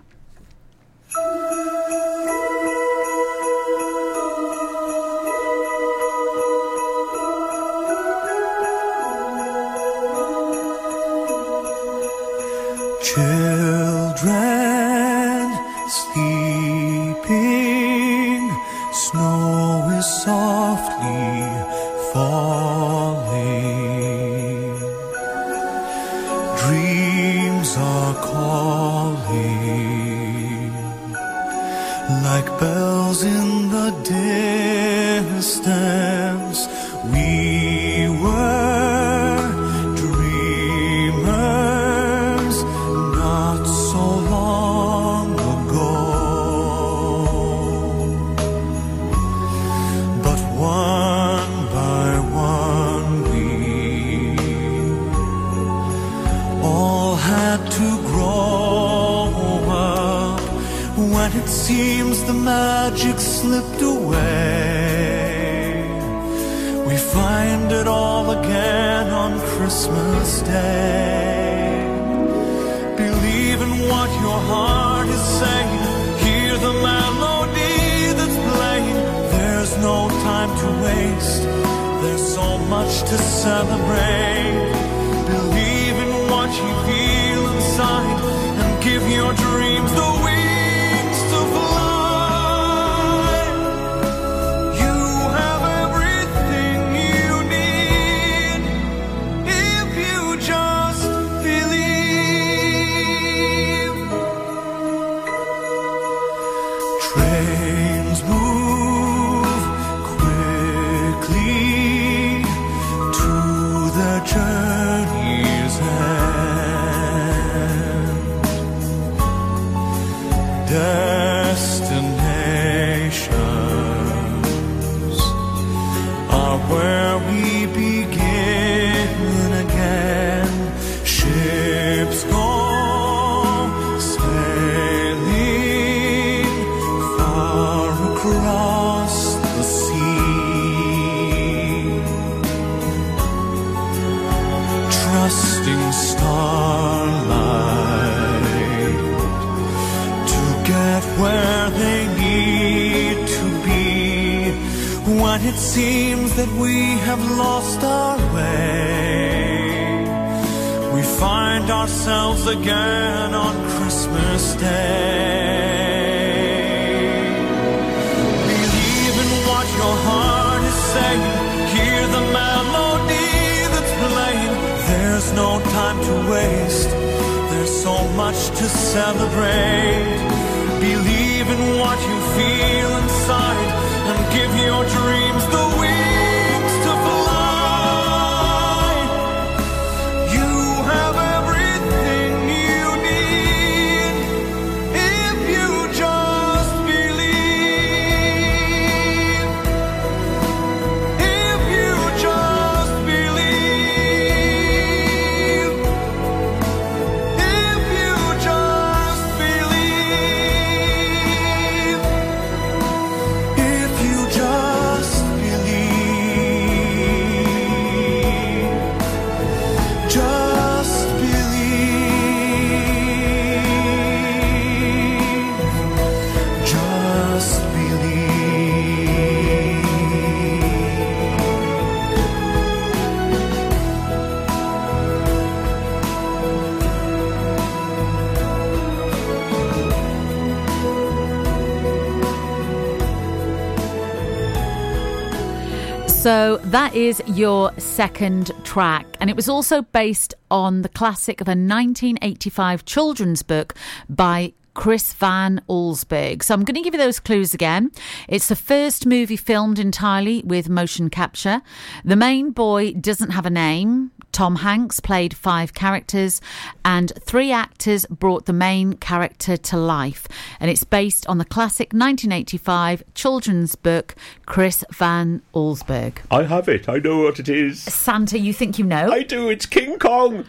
So 246.27 246.57
that 246.57 246.93
is 246.93 247.23
your 247.25 247.71
second 247.79 248.51
track, 248.65 249.05
and 249.21 249.29
it 249.29 249.35
was 249.37 249.47
also 249.47 249.83
based 249.83 250.33
on 250.51 250.81
the 250.81 250.89
classic 250.89 251.39
of 251.39 251.47
a 251.47 251.51
1985 251.51 252.83
children's 252.83 253.43
book 253.43 253.73
by 254.09 254.51
Chris 254.73 255.13
Van 255.13 255.61
Allsburg. 255.69 256.43
So 256.43 256.53
I'm 256.53 256.65
going 256.65 256.75
to 256.75 256.81
give 256.81 256.93
you 256.93 256.99
those 256.99 257.21
clues 257.21 257.53
again. 257.53 257.91
It's 258.27 258.49
the 258.49 258.57
first 258.57 259.05
movie 259.05 259.37
filmed 259.37 259.79
entirely 259.79 260.43
with 260.45 260.67
motion 260.67 261.09
capture. 261.09 261.61
The 262.03 262.17
main 262.17 262.51
boy 262.51 262.91
doesn't 262.91 263.29
have 263.29 263.45
a 263.45 263.49
name. 263.49 264.11
Tom 264.37 264.57
Hanks 264.57 264.99
played 264.99 265.35
five 265.35 265.73
characters, 265.73 266.41
and 266.85 267.11
three 267.21 267.51
actors 267.51 268.05
brought 268.05 268.45
the 268.45 268.53
main 268.53 268.93
character 268.93 269.57
to 269.57 269.77
life. 269.77 270.27
And 270.59 270.69
it's 270.69 270.83
based 270.83 271.25
on 271.25 271.39
the 271.39 271.43
classic 271.43 271.87
1985 271.87 273.01
children's 273.15 273.73
book, 273.73 274.13
Chris 274.45 274.83
Van 274.93 275.41
Allsburg. 275.55 276.19
I 276.29 276.43
have 276.43 276.69
it. 276.69 276.87
I 276.87 276.99
know 276.99 277.23
what 277.23 277.39
it 277.39 277.49
is. 277.49 277.81
Santa, 277.81 278.37
you 278.37 278.53
think 278.53 278.77
you 278.77 278.85
know? 278.85 279.11
I 279.11 279.23
do. 279.23 279.49
It's 279.49 279.65
King 279.65 279.97
Kong. 279.97 280.45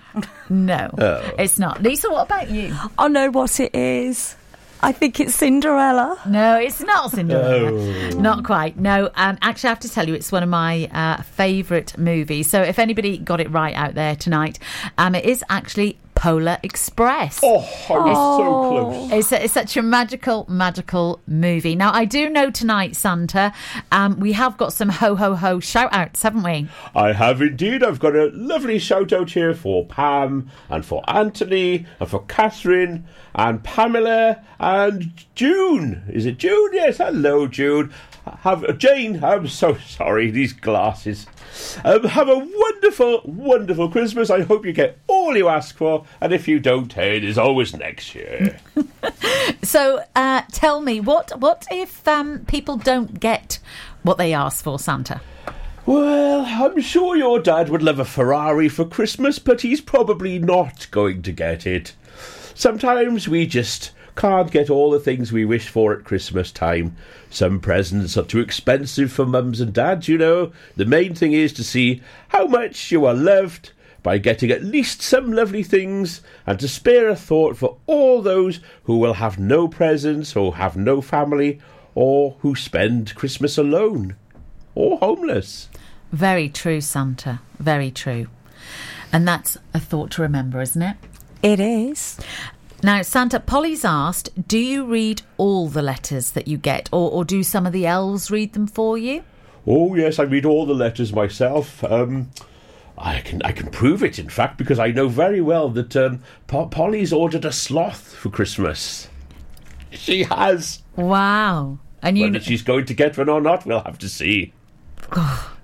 No, 0.50 0.90
Oh. 0.98 1.34
it's 1.38 1.58
not. 1.58 1.82
Lisa, 1.82 2.10
what 2.10 2.26
about 2.26 2.50
you? 2.50 2.76
I 2.98 3.08
know 3.08 3.30
what 3.30 3.58
it 3.58 3.74
is. 3.74 4.36
I 4.80 4.92
think 4.92 5.18
it's 5.20 5.34
Cinderella. 5.34 6.18
No, 6.26 6.56
it's 6.58 6.80
not 6.80 7.10
Cinderella. 7.10 7.72
Oh. 7.72 8.10
Not 8.18 8.44
quite. 8.44 8.78
No, 8.78 9.10
um, 9.14 9.38
actually, 9.42 9.68
I 9.68 9.72
have 9.72 9.80
to 9.80 9.88
tell 9.88 10.06
you, 10.06 10.14
it's 10.14 10.30
one 10.30 10.42
of 10.42 10.48
my 10.48 10.88
uh, 10.92 11.22
favourite 11.22 11.98
movies. 11.98 12.48
So 12.48 12.62
if 12.62 12.78
anybody 12.78 13.18
got 13.18 13.40
it 13.40 13.50
right 13.50 13.74
out 13.74 13.94
there 13.94 14.14
tonight, 14.14 14.58
um, 14.96 15.14
it 15.14 15.24
is 15.24 15.44
actually 15.50 15.98
Polar 16.18 16.58
Express. 16.64 17.38
Oh, 17.44 17.60
I 17.88 17.92
was 17.92 18.16
so 18.36 18.68
close. 18.68 19.12
It's, 19.12 19.30
it's 19.30 19.54
such 19.54 19.76
a 19.76 19.82
magical, 19.82 20.46
magical 20.48 21.20
movie. 21.28 21.76
Now, 21.76 21.92
I 21.92 22.06
do 22.06 22.28
know 22.28 22.50
tonight, 22.50 22.96
Santa, 22.96 23.52
um, 23.92 24.18
we 24.18 24.32
have 24.32 24.56
got 24.56 24.72
some 24.72 24.88
ho 24.88 25.14
ho 25.14 25.36
ho 25.36 25.60
shout 25.60 25.90
outs, 25.92 26.22
haven't 26.24 26.42
we? 26.42 26.68
I 26.92 27.12
have 27.12 27.40
indeed. 27.40 27.84
I've 27.84 28.00
got 28.00 28.16
a 28.16 28.32
lovely 28.34 28.80
shout 28.80 29.12
out 29.12 29.30
here 29.30 29.54
for 29.54 29.86
Pam 29.86 30.50
and 30.68 30.84
for 30.84 31.04
Anthony 31.08 31.86
and 32.00 32.10
for 32.10 32.24
Catherine 32.24 33.06
and 33.36 33.62
Pamela 33.62 34.44
and 34.58 35.12
June. 35.36 36.02
Is 36.08 36.26
it 36.26 36.38
June? 36.38 36.70
Yes. 36.72 36.96
Hello, 36.96 37.46
June. 37.46 37.92
Have 38.40 38.78
Jane. 38.78 39.22
I'm 39.22 39.48
so 39.62 39.76
sorry. 39.76 40.30
These 40.30 40.52
glasses. 40.52 41.26
Um, 41.84 42.04
have 42.04 42.28
a 42.28 42.38
wonderful, 42.38 43.22
wonderful 43.24 43.90
Christmas. 43.90 44.30
I 44.30 44.42
hope 44.42 44.64
you 44.64 44.72
get 44.72 44.98
all 45.06 45.36
you 45.36 45.48
ask 45.48 45.76
for, 45.76 46.04
and 46.20 46.32
if 46.32 46.46
you 46.46 46.60
don't, 46.60 46.92
hey, 46.92 47.18
there's 47.18 47.38
always 47.38 47.74
next 47.74 48.14
year. 48.14 48.60
So 49.62 50.02
uh, 50.16 50.42
tell 50.52 50.80
me, 50.80 51.00
what, 51.00 51.38
what 51.40 51.66
if 51.70 52.06
um, 52.08 52.44
people 52.46 52.76
don't 52.76 53.20
get 53.20 53.58
what 54.02 54.16
they 54.16 54.32
ask 54.32 54.64
for, 54.64 54.78
Santa? 54.78 55.20
Well, 55.84 56.44
I'm 56.46 56.80
sure 56.80 57.16
your 57.16 57.38
dad 57.38 57.68
would 57.68 57.82
love 57.82 57.98
a 57.98 58.04
Ferrari 58.04 58.68
for 58.68 58.84
Christmas, 58.84 59.38
but 59.38 59.62
he's 59.62 59.80
probably 59.80 60.38
not 60.38 60.90
going 60.90 61.22
to 61.22 61.32
get 61.32 61.66
it. 61.66 61.94
Sometimes 62.54 63.28
we 63.28 63.46
just 63.46 63.92
can't 64.18 64.50
get 64.50 64.68
all 64.68 64.90
the 64.90 64.98
things 64.98 65.30
we 65.30 65.44
wish 65.44 65.68
for 65.68 65.92
at 65.92 66.04
Christmas 66.04 66.50
time. 66.50 66.96
Some 67.30 67.60
presents 67.60 68.16
are 68.16 68.24
too 68.24 68.40
expensive 68.40 69.12
for 69.12 69.24
mums 69.24 69.60
and 69.60 69.72
dads, 69.72 70.08
you 70.08 70.18
know. 70.18 70.52
The 70.74 70.84
main 70.84 71.14
thing 71.14 71.32
is 71.32 71.52
to 71.52 71.62
see 71.62 72.02
how 72.26 72.48
much 72.48 72.90
you 72.90 73.06
are 73.06 73.14
loved 73.14 73.70
by 74.02 74.18
getting 74.18 74.50
at 74.50 74.64
least 74.64 75.02
some 75.02 75.32
lovely 75.32 75.62
things 75.62 76.20
and 76.46 76.58
to 76.58 76.66
spare 76.66 77.08
a 77.08 77.14
thought 77.14 77.56
for 77.56 77.76
all 77.86 78.20
those 78.20 78.58
who 78.84 78.98
will 78.98 79.14
have 79.14 79.38
no 79.38 79.68
presents 79.68 80.34
or 80.34 80.56
have 80.56 80.76
no 80.76 81.00
family 81.00 81.60
or 81.94 82.36
who 82.40 82.56
spend 82.56 83.14
Christmas 83.14 83.56
alone 83.56 84.16
or 84.74 84.98
homeless. 84.98 85.68
Very 86.10 86.48
true, 86.48 86.80
Santa. 86.80 87.38
Very 87.60 87.92
true. 87.92 88.26
And 89.12 89.28
that's 89.28 89.56
a 89.72 89.78
thought 89.78 90.10
to 90.12 90.22
remember, 90.22 90.60
isn't 90.60 90.82
it? 90.82 90.96
It 91.40 91.60
is. 91.60 92.18
Now, 92.82 93.02
Santa, 93.02 93.40
Polly's 93.40 93.84
asked, 93.84 94.30
do 94.46 94.58
you 94.58 94.84
read 94.84 95.22
all 95.36 95.68
the 95.68 95.82
letters 95.82 96.30
that 96.32 96.46
you 96.46 96.56
get, 96.56 96.88
or, 96.92 97.10
or 97.10 97.24
do 97.24 97.42
some 97.42 97.66
of 97.66 97.72
the 97.72 97.86
elves 97.86 98.30
read 98.30 98.52
them 98.52 98.68
for 98.68 98.96
you? 98.96 99.24
Oh 99.66 99.94
yes, 99.96 100.18
I 100.18 100.22
read 100.22 100.46
all 100.46 100.64
the 100.64 100.74
letters 100.74 101.12
myself. 101.12 101.82
Um, 101.84 102.30
I 102.96 103.20
can 103.20 103.42
I 103.42 103.52
can 103.52 103.70
prove 103.70 104.02
it, 104.02 104.18
in 104.18 104.28
fact, 104.28 104.58
because 104.58 104.78
I 104.78 104.92
know 104.92 105.08
very 105.08 105.40
well 105.40 105.68
that 105.70 105.94
um, 105.96 106.22
Po- 106.46 106.66
Polly's 106.66 107.12
ordered 107.12 107.44
a 107.44 107.52
sloth 107.52 108.14
for 108.14 108.30
Christmas. 108.30 109.08
She 109.90 110.22
has. 110.24 110.82
Wow. 110.96 111.78
And 112.00 112.16
you 112.16 112.24
Whether 112.24 112.40
she's 112.40 112.62
going 112.62 112.86
to 112.86 112.94
get 112.94 113.18
one 113.18 113.28
or 113.28 113.40
not, 113.40 113.66
we'll 113.66 113.82
have 113.82 113.98
to 113.98 114.08
see. 114.08 114.52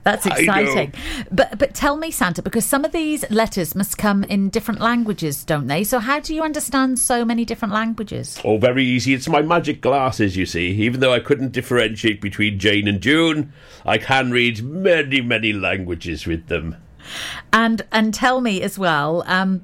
That's 0.04 0.26
exciting. 0.26 0.92
But 1.30 1.58
but 1.58 1.74
tell 1.74 1.96
me, 1.96 2.10
Santa, 2.10 2.42
because 2.42 2.64
some 2.64 2.84
of 2.84 2.92
these 2.92 3.28
letters 3.30 3.74
must 3.74 3.98
come 3.98 4.22
in 4.24 4.50
different 4.50 4.80
languages, 4.80 5.44
don't 5.44 5.66
they? 5.66 5.82
So 5.82 5.98
how 5.98 6.20
do 6.20 6.34
you 6.34 6.42
understand 6.42 6.98
so 6.98 7.24
many 7.24 7.44
different 7.44 7.72
languages? 7.72 8.38
Oh, 8.44 8.58
very 8.58 8.84
easy. 8.84 9.14
It's 9.14 9.28
my 9.28 9.42
magic 9.42 9.80
glasses, 9.80 10.36
you 10.36 10.46
see. 10.46 10.68
Even 10.68 11.00
though 11.00 11.12
I 11.12 11.20
couldn't 11.20 11.52
differentiate 11.52 12.20
between 12.20 12.58
Jane 12.58 12.86
and 12.86 13.00
June, 13.00 13.52
I 13.84 13.98
can 13.98 14.30
read 14.30 14.62
many, 14.62 15.22
many 15.22 15.52
languages 15.52 16.26
with 16.26 16.48
them. 16.48 16.76
And 17.52 17.82
and 17.92 18.12
tell 18.12 18.40
me 18.40 18.62
as 18.62 18.78
well, 18.78 19.24
um, 19.26 19.62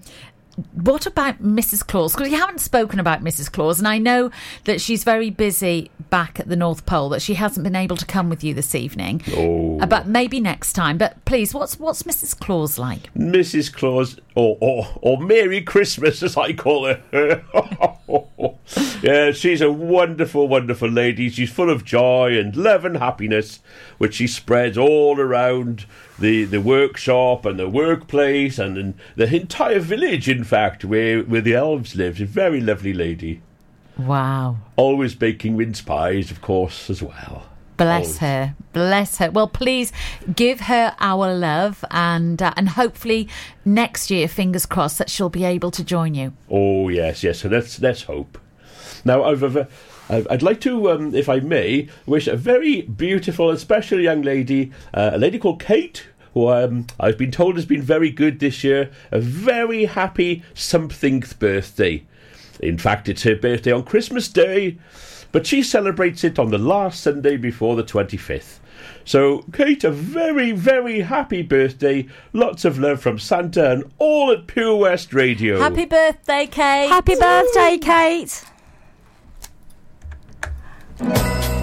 what 0.72 1.06
about 1.06 1.42
Mrs. 1.42 1.86
Claus? 1.86 2.14
Because 2.14 2.30
you 2.30 2.38
haven't 2.38 2.60
spoken 2.60 3.00
about 3.00 3.22
Mrs. 3.22 3.50
Claus, 3.50 3.78
and 3.78 3.88
I 3.88 3.98
know 3.98 4.30
that 4.64 4.80
she's 4.80 5.04
very 5.04 5.30
busy 5.30 5.90
back 6.10 6.40
at 6.40 6.48
the 6.48 6.56
North 6.56 6.86
Pole. 6.86 7.08
That 7.10 7.22
she 7.22 7.34
hasn't 7.34 7.64
been 7.64 7.76
able 7.76 7.96
to 7.96 8.06
come 8.06 8.28
with 8.28 8.42
you 8.44 8.54
this 8.54 8.74
evening. 8.74 9.22
Oh. 9.34 9.84
But 9.86 10.06
maybe 10.06 10.40
next 10.40 10.72
time. 10.72 10.98
But 10.98 11.24
please, 11.24 11.54
what's 11.54 11.78
what's 11.78 12.02
Mrs. 12.04 12.38
Claus 12.38 12.78
like? 12.78 13.12
Mrs. 13.14 13.72
Claus, 13.72 14.16
or, 14.34 14.56
or, 14.60 14.88
or 15.02 15.18
Merry 15.20 15.62
Christmas, 15.62 16.22
as 16.22 16.36
I 16.36 16.52
call 16.52 16.86
her. 16.86 17.00
yeah, 19.02 19.32
she's 19.32 19.60
a 19.60 19.70
wonderful, 19.70 20.46
wonderful 20.46 20.88
lady. 20.88 21.28
She's 21.28 21.50
full 21.50 21.70
of 21.70 21.84
joy 21.84 22.38
and 22.38 22.54
love 22.54 22.84
and 22.84 22.96
happiness, 22.96 23.60
which 23.98 24.14
she 24.14 24.26
spreads 24.26 24.78
all 24.78 25.18
around 25.18 25.86
the, 26.18 26.44
the 26.44 26.60
workshop 26.60 27.44
and 27.44 27.58
the 27.58 27.68
workplace 27.68 28.58
and 28.58 28.94
the 29.16 29.34
entire 29.34 29.80
village, 29.80 30.28
in 30.28 30.44
fact, 30.44 30.84
where, 30.84 31.22
where 31.22 31.40
the 31.40 31.54
elves 31.54 31.96
live. 31.96 32.20
A 32.20 32.26
very 32.26 32.60
lovely 32.60 32.92
lady. 32.92 33.42
Wow. 33.98 34.58
Always 34.76 35.14
baking 35.14 35.56
mince 35.56 35.80
pies, 35.80 36.30
of 36.30 36.40
course, 36.40 36.88
as 36.88 37.02
well. 37.02 37.46
Bless 37.76 38.18
her, 38.18 38.54
bless 38.74 39.16
her. 39.16 39.30
Well, 39.30 39.48
please 39.48 39.90
give 40.36 40.60
her 40.60 40.94
our 41.00 41.34
love, 41.34 41.82
and 41.90 42.42
uh, 42.42 42.52
and 42.54 42.68
hopefully 42.68 43.26
next 43.64 44.10
year, 44.10 44.28
fingers 44.28 44.66
crossed, 44.66 44.98
that 44.98 45.08
she'll 45.08 45.30
be 45.30 45.44
able 45.44 45.70
to 45.70 45.82
join 45.82 46.14
you. 46.14 46.34
Oh 46.50 46.90
yes, 46.90 47.24
yes. 47.24 47.38
So 47.40 47.48
let's 47.48 47.80
let's 47.80 48.02
hope. 48.02 48.38
Now, 49.04 49.24
I've, 49.24 49.42
I've, 49.42 49.56
I'd 50.08 50.26
I'd 50.28 50.42
like 50.42 50.60
to, 50.62 50.90
um, 50.90 51.14
if 51.14 51.28
I 51.28 51.40
may, 51.40 51.88
wish 52.06 52.26
a 52.26 52.36
very 52.36 52.82
beautiful 52.82 53.50
and 53.50 53.58
special 53.58 54.00
young 54.00 54.22
lady, 54.22 54.72
uh, 54.92 55.12
a 55.14 55.18
lady 55.18 55.38
called 55.38 55.60
Kate, 55.60 56.06
who 56.34 56.48
um, 56.48 56.86
I've 56.98 57.18
been 57.18 57.30
told 57.30 57.56
has 57.56 57.66
been 57.66 57.82
very 57.82 58.10
good 58.10 58.40
this 58.40 58.62
year, 58.64 58.90
a 59.10 59.20
very 59.20 59.84
happy 59.84 60.42
somethingth 60.54 61.38
birthday. 61.38 62.04
In 62.60 62.78
fact, 62.78 63.08
it's 63.08 63.22
her 63.22 63.36
birthday 63.36 63.72
on 63.72 63.84
Christmas 63.84 64.28
Day, 64.28 64.78
but 65.32 65.46
she 65.46 65.62
celebrates 65.62 66.24
it 66.24 66.38
on 66.38 66.50
the 66.50 66.58
last 66.58 67.02
Sunday 67.02 67.36
before 67.36 67.76
the 67.76 67.84
25th. 67.84 68.58
So, 69.04 69.44
Kate, 69.52 69.84
a 69.84 69.90
very, 69.90 70.52
very 70.52 71.00
happy 71.00 71.42
birthday. 71.42 72.06
Lots 72.32 72.64
of 72.64 72.78
love 72.78 73.00
from 73.00 73.18
Santa 73.18 73.70
and 73.70 73.90
all 73.98 74.30
at 74.30 74.46
Pure 74.46 74.76
West 74.76 75.12
Radio. 75.12 75.58
Happy 75.58 75.84
birthday, 75.84 76.46
Kate! 76.46 76.88
Happy 76.88 77.14
birthday, 77.14 77.78
Kate. 77.78 78.44
Snow 81.00 81.59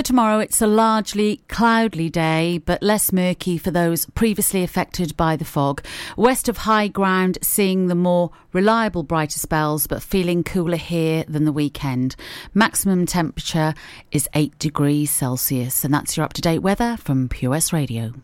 for 0.00 0.06
tomorrow, 0.06 0.38
it's 0.38 0.62
a 0.62 0.66
largely 0.66 1.42
cloudy 1.48 2.08
day, 2.08 2.56
but 2.64 2.82
less 2.82 3.12
murky 3.12 3.58
for 3.58 3.70
those 3.70 4.06
previously 4.14 4.62
affected 4.62 5.14
by 5.14 5.36
the 5.36 5.44
fog. 5.44 5.84
West 6.16 6.48
of 6.48 6.56
high 6.56 6.88
ground, 6.88 7.36
seeing 7.42 7.86
the 7.86 7.94
more 7.94 8.30
reliable 8.54 9.02
brighter 9.02 9.38
spells, 9.38 9.86
but 9.86 10.02
feeling 10.02 10.42
cooler 10.42 10.78
here 10.78 11.22
than 11.28 11.44
the 11.44 11.52
weekend. 11.52 12.16
Maximum 12.54 13.04
temperature 13.04 13.74
is 14.10 14.26
8 14.32 14.58
degrees 14.58 15.10
Celsius, 15.10 15.84
and 15.84 15.92
that's 15.92 16.16
your 16.16 16.24
up 16.24 16.32
to 16.32 16.40
date 16.40 16.60
weather 16.60 16.96
from 16.96 17.28
Pure 17.28 17.58
Radio. 17.70 18.14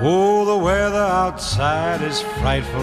Oh, 0.00 0.44
the 0.44 0.62
weather 0.62 0.98
outside 0.98 2.02
is 2.02 2.20
frightful, 2.20 2.82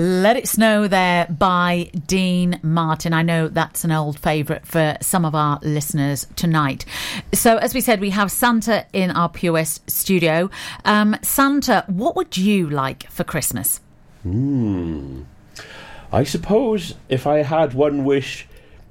Let 0.00 0.36
It 0.36 0.46
Snow 0.46 0.86
there 0.86 1.26
by 1.26 1.90
Dean 2.06 2.60
Martin. 2.62 3.12
I 3.12 3.22
know 3.22 3.48
that's 3.48 3.82
an 3.82 3.90
old 3.90 4.16
favourite 4.16 4.64
for 4.64 4.96
some 5.00 5.24
of 5.24 5.34
our 5.34 5.58
listeners 5.64 6.24
tonight. 6.36 6.84
So, 7.32 7.56
as 7.56 7.74
we 7.74 7.80
said, 7.80 8.00
we 8.00 8.10
have 8.10 8.30
Santa 8.30 8.86
in 8.92 9.10
our 9.10 9.28
West 9.42 9.90
studio. 9.90 10.50
Um, 10.84 11.16
Santa, 11.22 11.82
what 11.88 12.14
would 12.14 12.36
you 12.36 12.70
like 12.70 13.10
for 13.10 13.24
Christmas? 13.24 13.80
Hmm. 14.22 15.22
I 16.12 16.22
suppose 16.22 16.94
if 17.08 17.26
I 17.26 17.38
had 17.38 17.74
one 17.74 18.04
wish, 18.04 18.46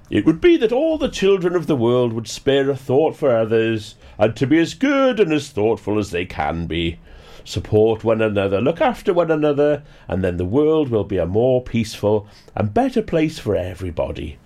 it 0.09 0.25
would 0.25 0.41
be 0.41 0.57
that 0.57 0.73
all 0.73 0.97
the 0.97 1.07
children 1.07 1.55
of 1.55 1.67
the 1.67 1.75
world 1.77 2.11
would 2.11 2.27
spare 2.27 2.69
a 2.69 2.75
thought 2.75 3.15
for 3.15 3.33
others, 3.33 3.95
and 4.17 4.35
to 4.35 4.45
be 4.45 4.59
as 4.59 4.73
good 4.73 5.21
and 5.21 5.31
as 5.31 5.47
thoughtful 5.51 5.99
as 5.99 6.11
they 6.11 6.25
can 6.25 6.67
be. 6.67 6.99
Support 7.47 8.03
one 8.03 8.21
another, 8.21 8.59
look 8.59 8.81
after 8.81 9.13
one 9.13 9.31
another, 9.31 9.83
and 10.09 10.21
then 10.21 10.35
the 10.35 10.43
world 10.43 10.89
will 10.89 11.05
be 11.05 11.15
a 11.15 11.25
more 11.25 11.63
peaceful 11.63 12.27
and 12.53 12.73
better 12.73 13.01
place 13.01 13.39
for 13.39 13.55
everybody. 13.55 14.37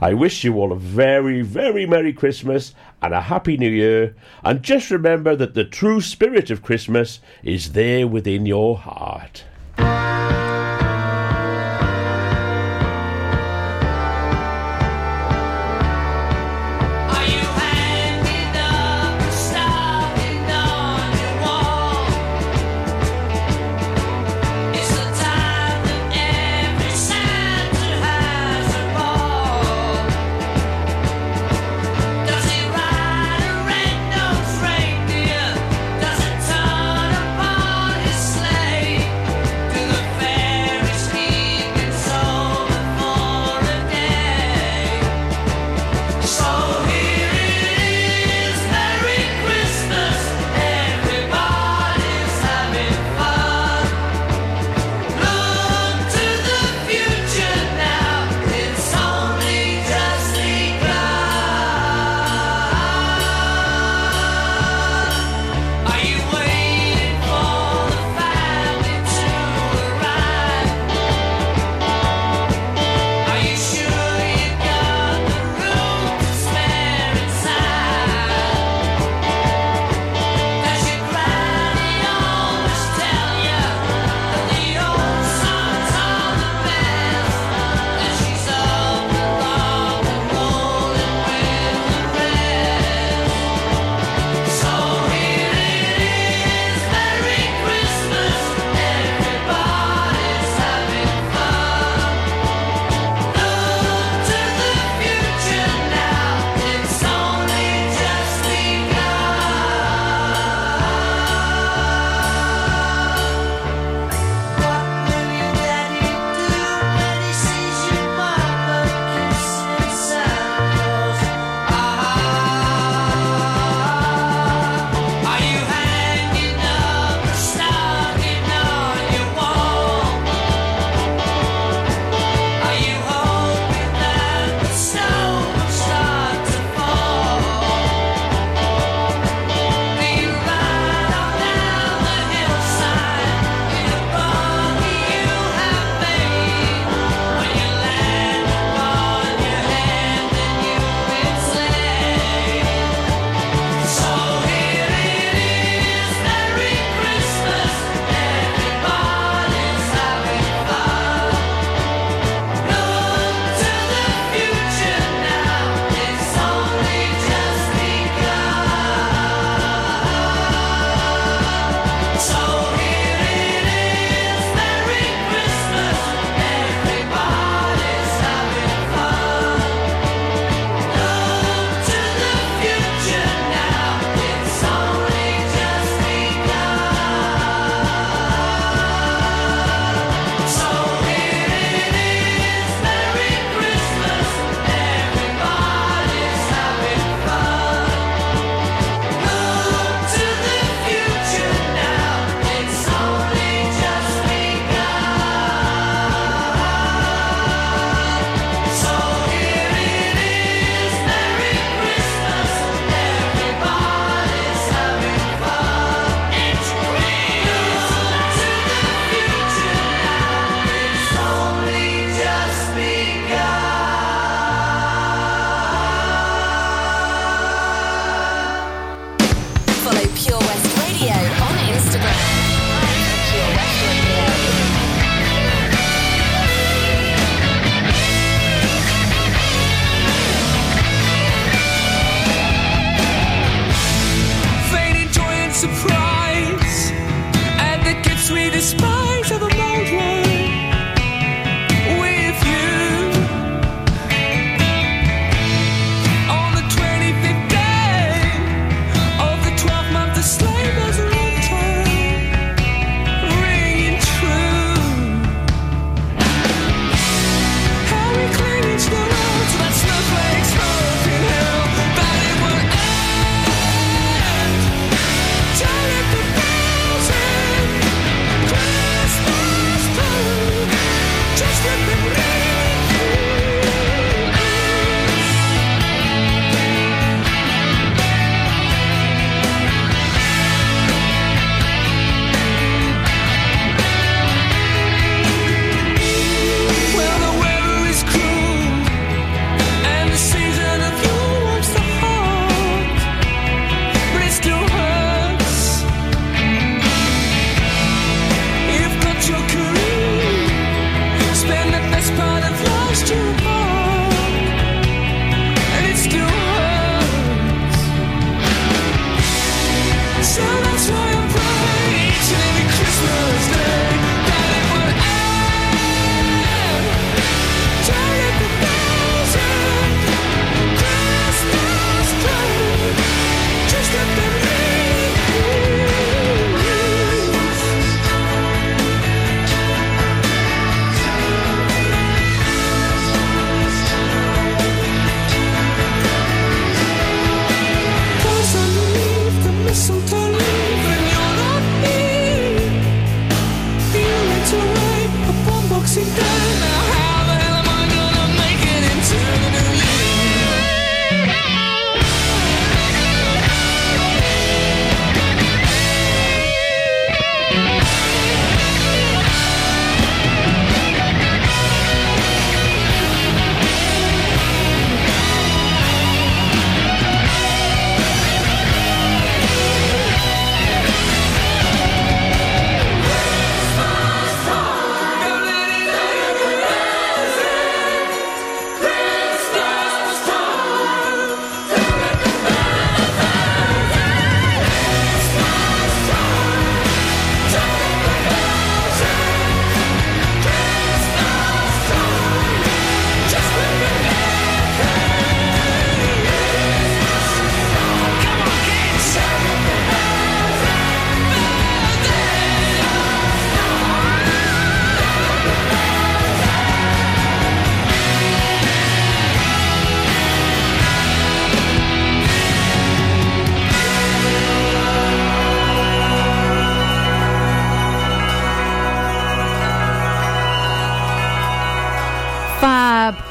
I 0.00 0.14
wish 0.14 0.42
you 0.42 0.54
all 0.54 0.72
a 0.72 0.76
very, 0.76 1.42
very 1.42 1.86
Merry 1.86 2.12
Christmas 2.12 2.74
and 3.00 3.14
a 3.14 3.20
Happy 3.20 3.56
New 3.56 3.70
Year, 3.70 4.16
and 4.42 4.64
just 4.64 4.90
remember 4.90 5.36
that 5.36 5.54
the 5.54 5.62
true 5.62 6.00
spirit 6.00 6.50
of 6.50 6.60
Christmas 6.60 7.20
is 7.44 7.70
there 7.70 8.08
within 8.08 8.46
your 8.46 8.78
heart. 8.78 9.44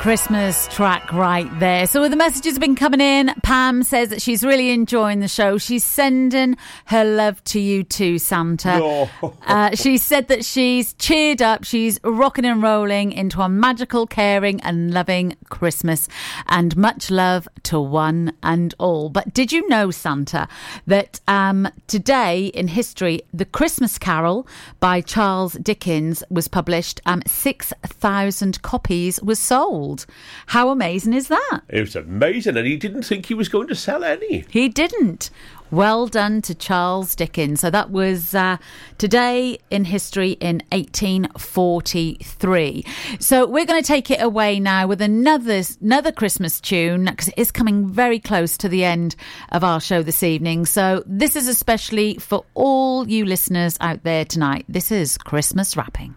Christmas 0.10 0.68
track 0.70 1.14
right 1.14 1.48
there. 1.60 1.86
So 1.86 2.10
the 2.10 2.16
messages 2.16 2.54
have 2.54 2.60
been 2.60 2.76
coming 2.76 3.00
in. 3.00 3.32
Pam 3.44 3.84
says 3.84 4.10
that 4.10 4.24
she's 4.24 4.44
really 4.44 4.72
enjoying 4.72 5.20
the 5.20 5.28
show. 5.28 5.60
She's 5.60 5.84
sending 5.84 6.58
her 6.86 7.06
love 7.06 7.44
to 7.44 7.60
you 7.60 7.84
too, 7.84 8.18
Santa. 8.18 8.80
Oh. 8.82 9.36
Uh, 9.46 9.76
she 9.76 9.98
said 9.98 10.28
that 10.30 10.44
she's 10.44 10.94
cheered 10.94 11.44
up. 11.44 11.64
She's 11.64 12.00
rocking 12.04 12.46
and 12.46 12.64
rolling 12.64 13.12
into 13.12 13.42
a 13.42 13.50
magical, 13.50 14.08
caring 14.08 14.60
and 14.62 14.92
loving 14.92 15.36
Christmas 15.50 16.08
and 16.48 16.76
much 16.76 17.12
love 17.12 17.48
to 17.64 17.80
one 17.80 18.34
and 18.42 18.74
all. 18.80 19.10
But 19.10 19.32
did 19.32 19.52
you 19.52 19.68
know, 19.70 19.92
Santa, 19.92 20.48
that 20.88 21.20
um, 21.28 21.68
today 21.86 22.48
in 22.48 22.68
history, 22.68 23.22
the 23.32 23.46
Christmas 23.46 24.00
Carol 24.00 24.48
by 24.80 25.02
Charles 25.02 25.54
Dickens 25.54 26.24
was 26.32 26.48
published. 26.48 27.00
Um, 27.06 27.22
6,000 27.28 28.62
copies 28.64 29.22
were 29.22 29.36
sold 29.36 29.99
sold. 30.00 30.16
How 30.48 30.70
amazing 30.70 31.14
is 31.14 31.28
that? 31.28 31.62
It 31.70 31.82
was 31.82 31.96
amazing, 31.96 32.58
and 32.58 32.66
he 32.66 32.78
didn't 32.78 33.04
think 33.04 33.28
he 33.28 33.34
was 33.34 33.50
going 33.50 33.68
to 33.68 33.76
sell 33.76 34.04
any. 34.04 34.46
He 34.50 34.70
didn't. 34.70 35.30
Well 35.72 36.08
done 36.08 36.42
to 36.44 36.56
Charles 36.56 37.16
Dickens. 37.16 37.60
So 37.60 37.70
that 37.70 37.92
was 37.92 38.34
uh, 38.34 38.58
today 38.98 39.60
in 39.70 39.86
history 39.86 40.32
in 40.32 40.64
1843. 40.72 42.86
So 43.20 43.46
we're 43.46 43.68
going 43.68 43.80
to 43.80 43.88
take 43.88 44.10
it 44.10 44.20
away 44.20 44.60
now 44.60 44.88
with 44.88 45.00
another 45.00 45.62
another 45.80 46.12
Christmas 46.12 46.60
tune 46.60 47.06
because 47.06 47.30
it's 47.38 47.52
coming 47.52 47.88
very 47.88 48.20
close 48.20 48.58
to 48.58 48.68
the 48.68 48.84
end 48.84 49.16
of 49.52 49.64
our 49.64 49.80
show 49.80 50.02
this 50.02 50.24
evening. 50.24 50.66
So 50.66 51.04
this 51.06 51.36
is 51.36 51.48
especially 51.48 52.16
for 52.16 52.46
all 52.56 53.08
you 53.08 53.26
listeners 53.26 53.78
out 53.80 54.02
there 54.02 54.26
tonight. 54.26 54.66
This 54.68 54.92
is 54.92 55.20
Christmas 55.20 55.78
wrapping. 55.78 56.16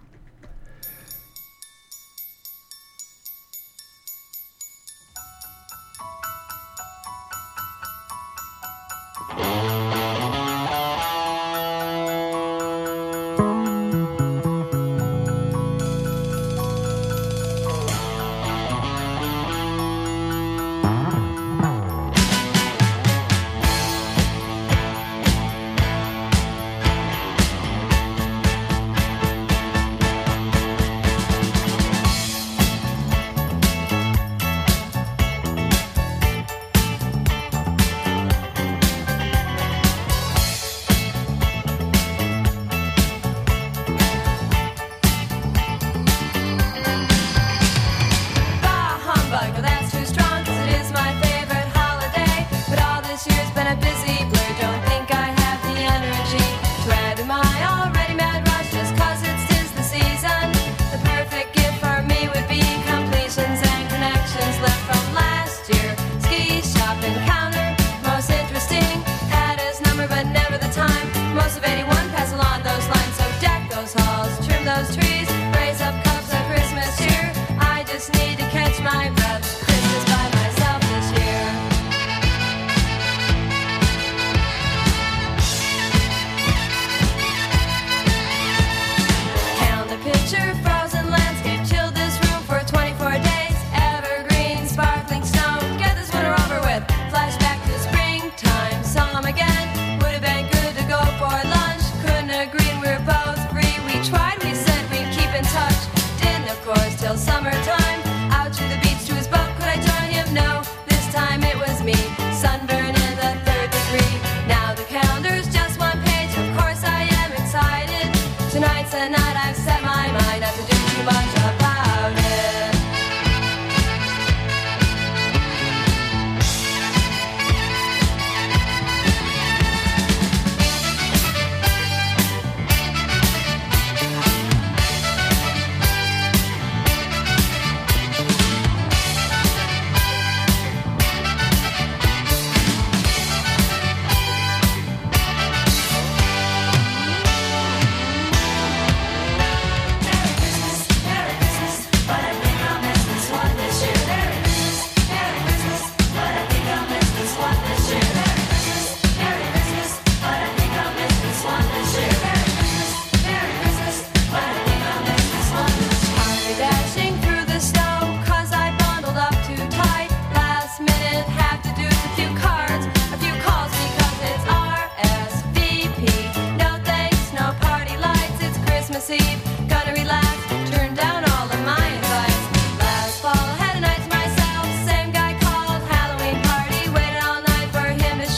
Oh. 9.39 9.82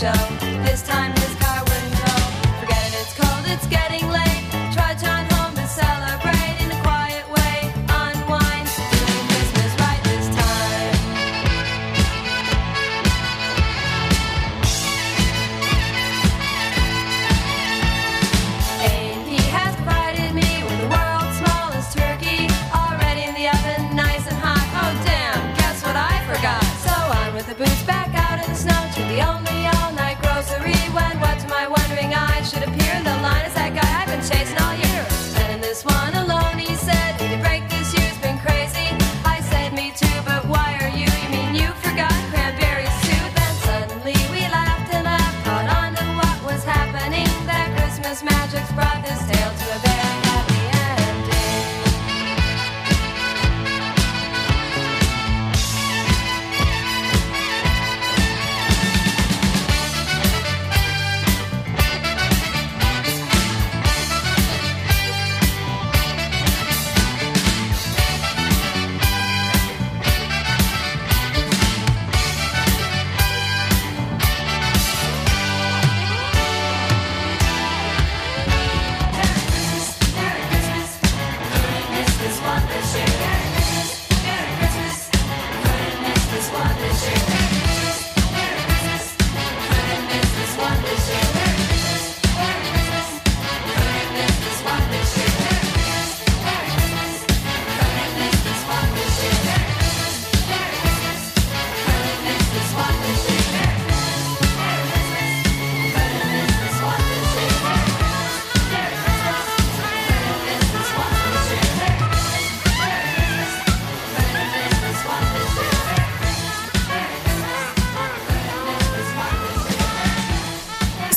show. 0.05 0.44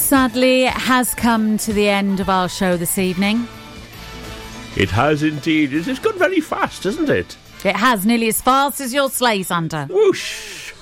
Sadly, 0.07 0.63
it 0.63 0.71
has 0.71 1.13
come 1.13 1.57
to 1.57 1.73
the 1.73 1.89
end 1.89 2.21
of 2.21 2.29
our 2.29 2.47
show 2.47 2.77
this 2.77 2.97
evening. 2.97 3.45
It 4.77 4.89
has 4.89 5.21
indeed. 5.21 5.73
It 5.73 5.83
has 5.83 5.99
gone 5.99 6.17
very 6.17 6.39
fast, 6.39 6.85
hasn't 6.85 7.09
it? 7.09 7.35
It 7.65 7.75
has 7.75 8.05
nearly 8.05 8.29
as 8.29 8.41
fast 8.41 8.79
as 8.79 8.93
your 8.93 9.09
sleigh, 9.09 9.43
Santa. 9.43 9.85
Whoosh! 9.89 10.71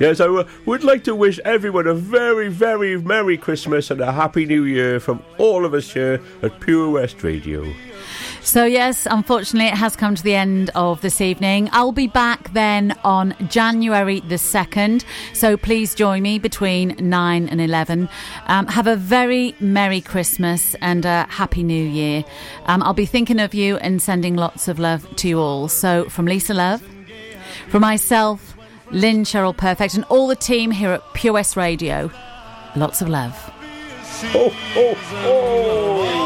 yes, 0.00 0.18
I 0.18 0.44
would 0.66 0.82
like 0.82 1.04
to 1.04 1.14
wish 1.14 1.38
everyone 1.44 1.86
a 1.86 1.94
very, 1.94 2.48
very 2.48 3.00
Merry 3.00 3.38
Christmas 3.38 3.92
and 3.92 4.00
a 4.00 4.10
Happy 4.10 4.44
New 4.44 4.64
Year 4.64 4.98
from 4.98 5.22
all 5.38 5.64
of 5.64 5.74
us 5.74 5.92
here 5.92 6.20
at 6.42 6.58
Pure 6.58 6.90
West 6.90 7.22
Radio. 7.22 7.72
So, 8.46 8.64
yes, 8.64 9.08
unfortunately, 9.10 9.66
it 9.66 9.74
has 9.74 9.96
come 9.96 10.14
to 10.14 10.22
the 10.22 10.36
end 10.36 10.70
of 10.76 11.00
this 11.00 11.20
evening. 11.20 11.68
I'll 11.72 11.90
be 11.90 12.06
back 12.06 12.52
then 12.52 12.96
on 13.02 13.34
January 13.48 14.20
the 14.20 14.36
2nd. 14.36 15.04
So, 15.32 15.56
please 15.56 15.96
join 15.96 16.22
me 16.22 16.38
between 16.38 16.94
9 16.96 17.48
and 17.48 17.60
11. 17.60 18.08
Um, 18.46 18.68
have 18.68 18.86
a 18.86 18.94
very 18.94 19.56
Merry 19.58 20.00
Christmas 20.00 20.76
and 20.80 21.04
a 21.04 21.26
Happy 21.28 21.64
New 21.64 21.84
Year. 21.84 22.24
Um, 22.66 22.84
I'll 22.84 22.94
be 22.94 23.04
thinking 23.04 23.40
of 23.40 23.52
you 23.52 23.78
and 23.78 24.00
sending 24.00 24.36
lots 24.36 24.68
of 24.68 24.78
love 24.78 25.16
to 25.16 25.28
you 25.28 25.40
all. 25.40 25.66
So, 25.66 26.04
from 26.08 26.26
Lisa 26.26 26.54
Love, 26.54 26.86
from 27.68 27.80
myself, 27.80 28.56
Lynn 28.92 29.24
Cheryl 29.24 29.56
Perfect, 29.56 29.94
and 29.94 30.04
all 30.04 30.28
the 30.28 30.36
team 30.36 30.70
here 30.70 30.92
at 30.92 31.02
Pure 31.14 31.32
West 31.32 31.56
Radio, 31.56 32.12
lots 32.76 33.02
of 33.02 33.08
love. 33.08 33.34
Ho, 34.30 34.50
ho, 34.50 34.94
ho! 34.94 36.25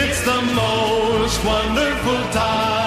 It's 0.00 0.20
the 0.22 0.40
most 0.40 1.44
wonderful 1.44 2.30
time 2.30 2.77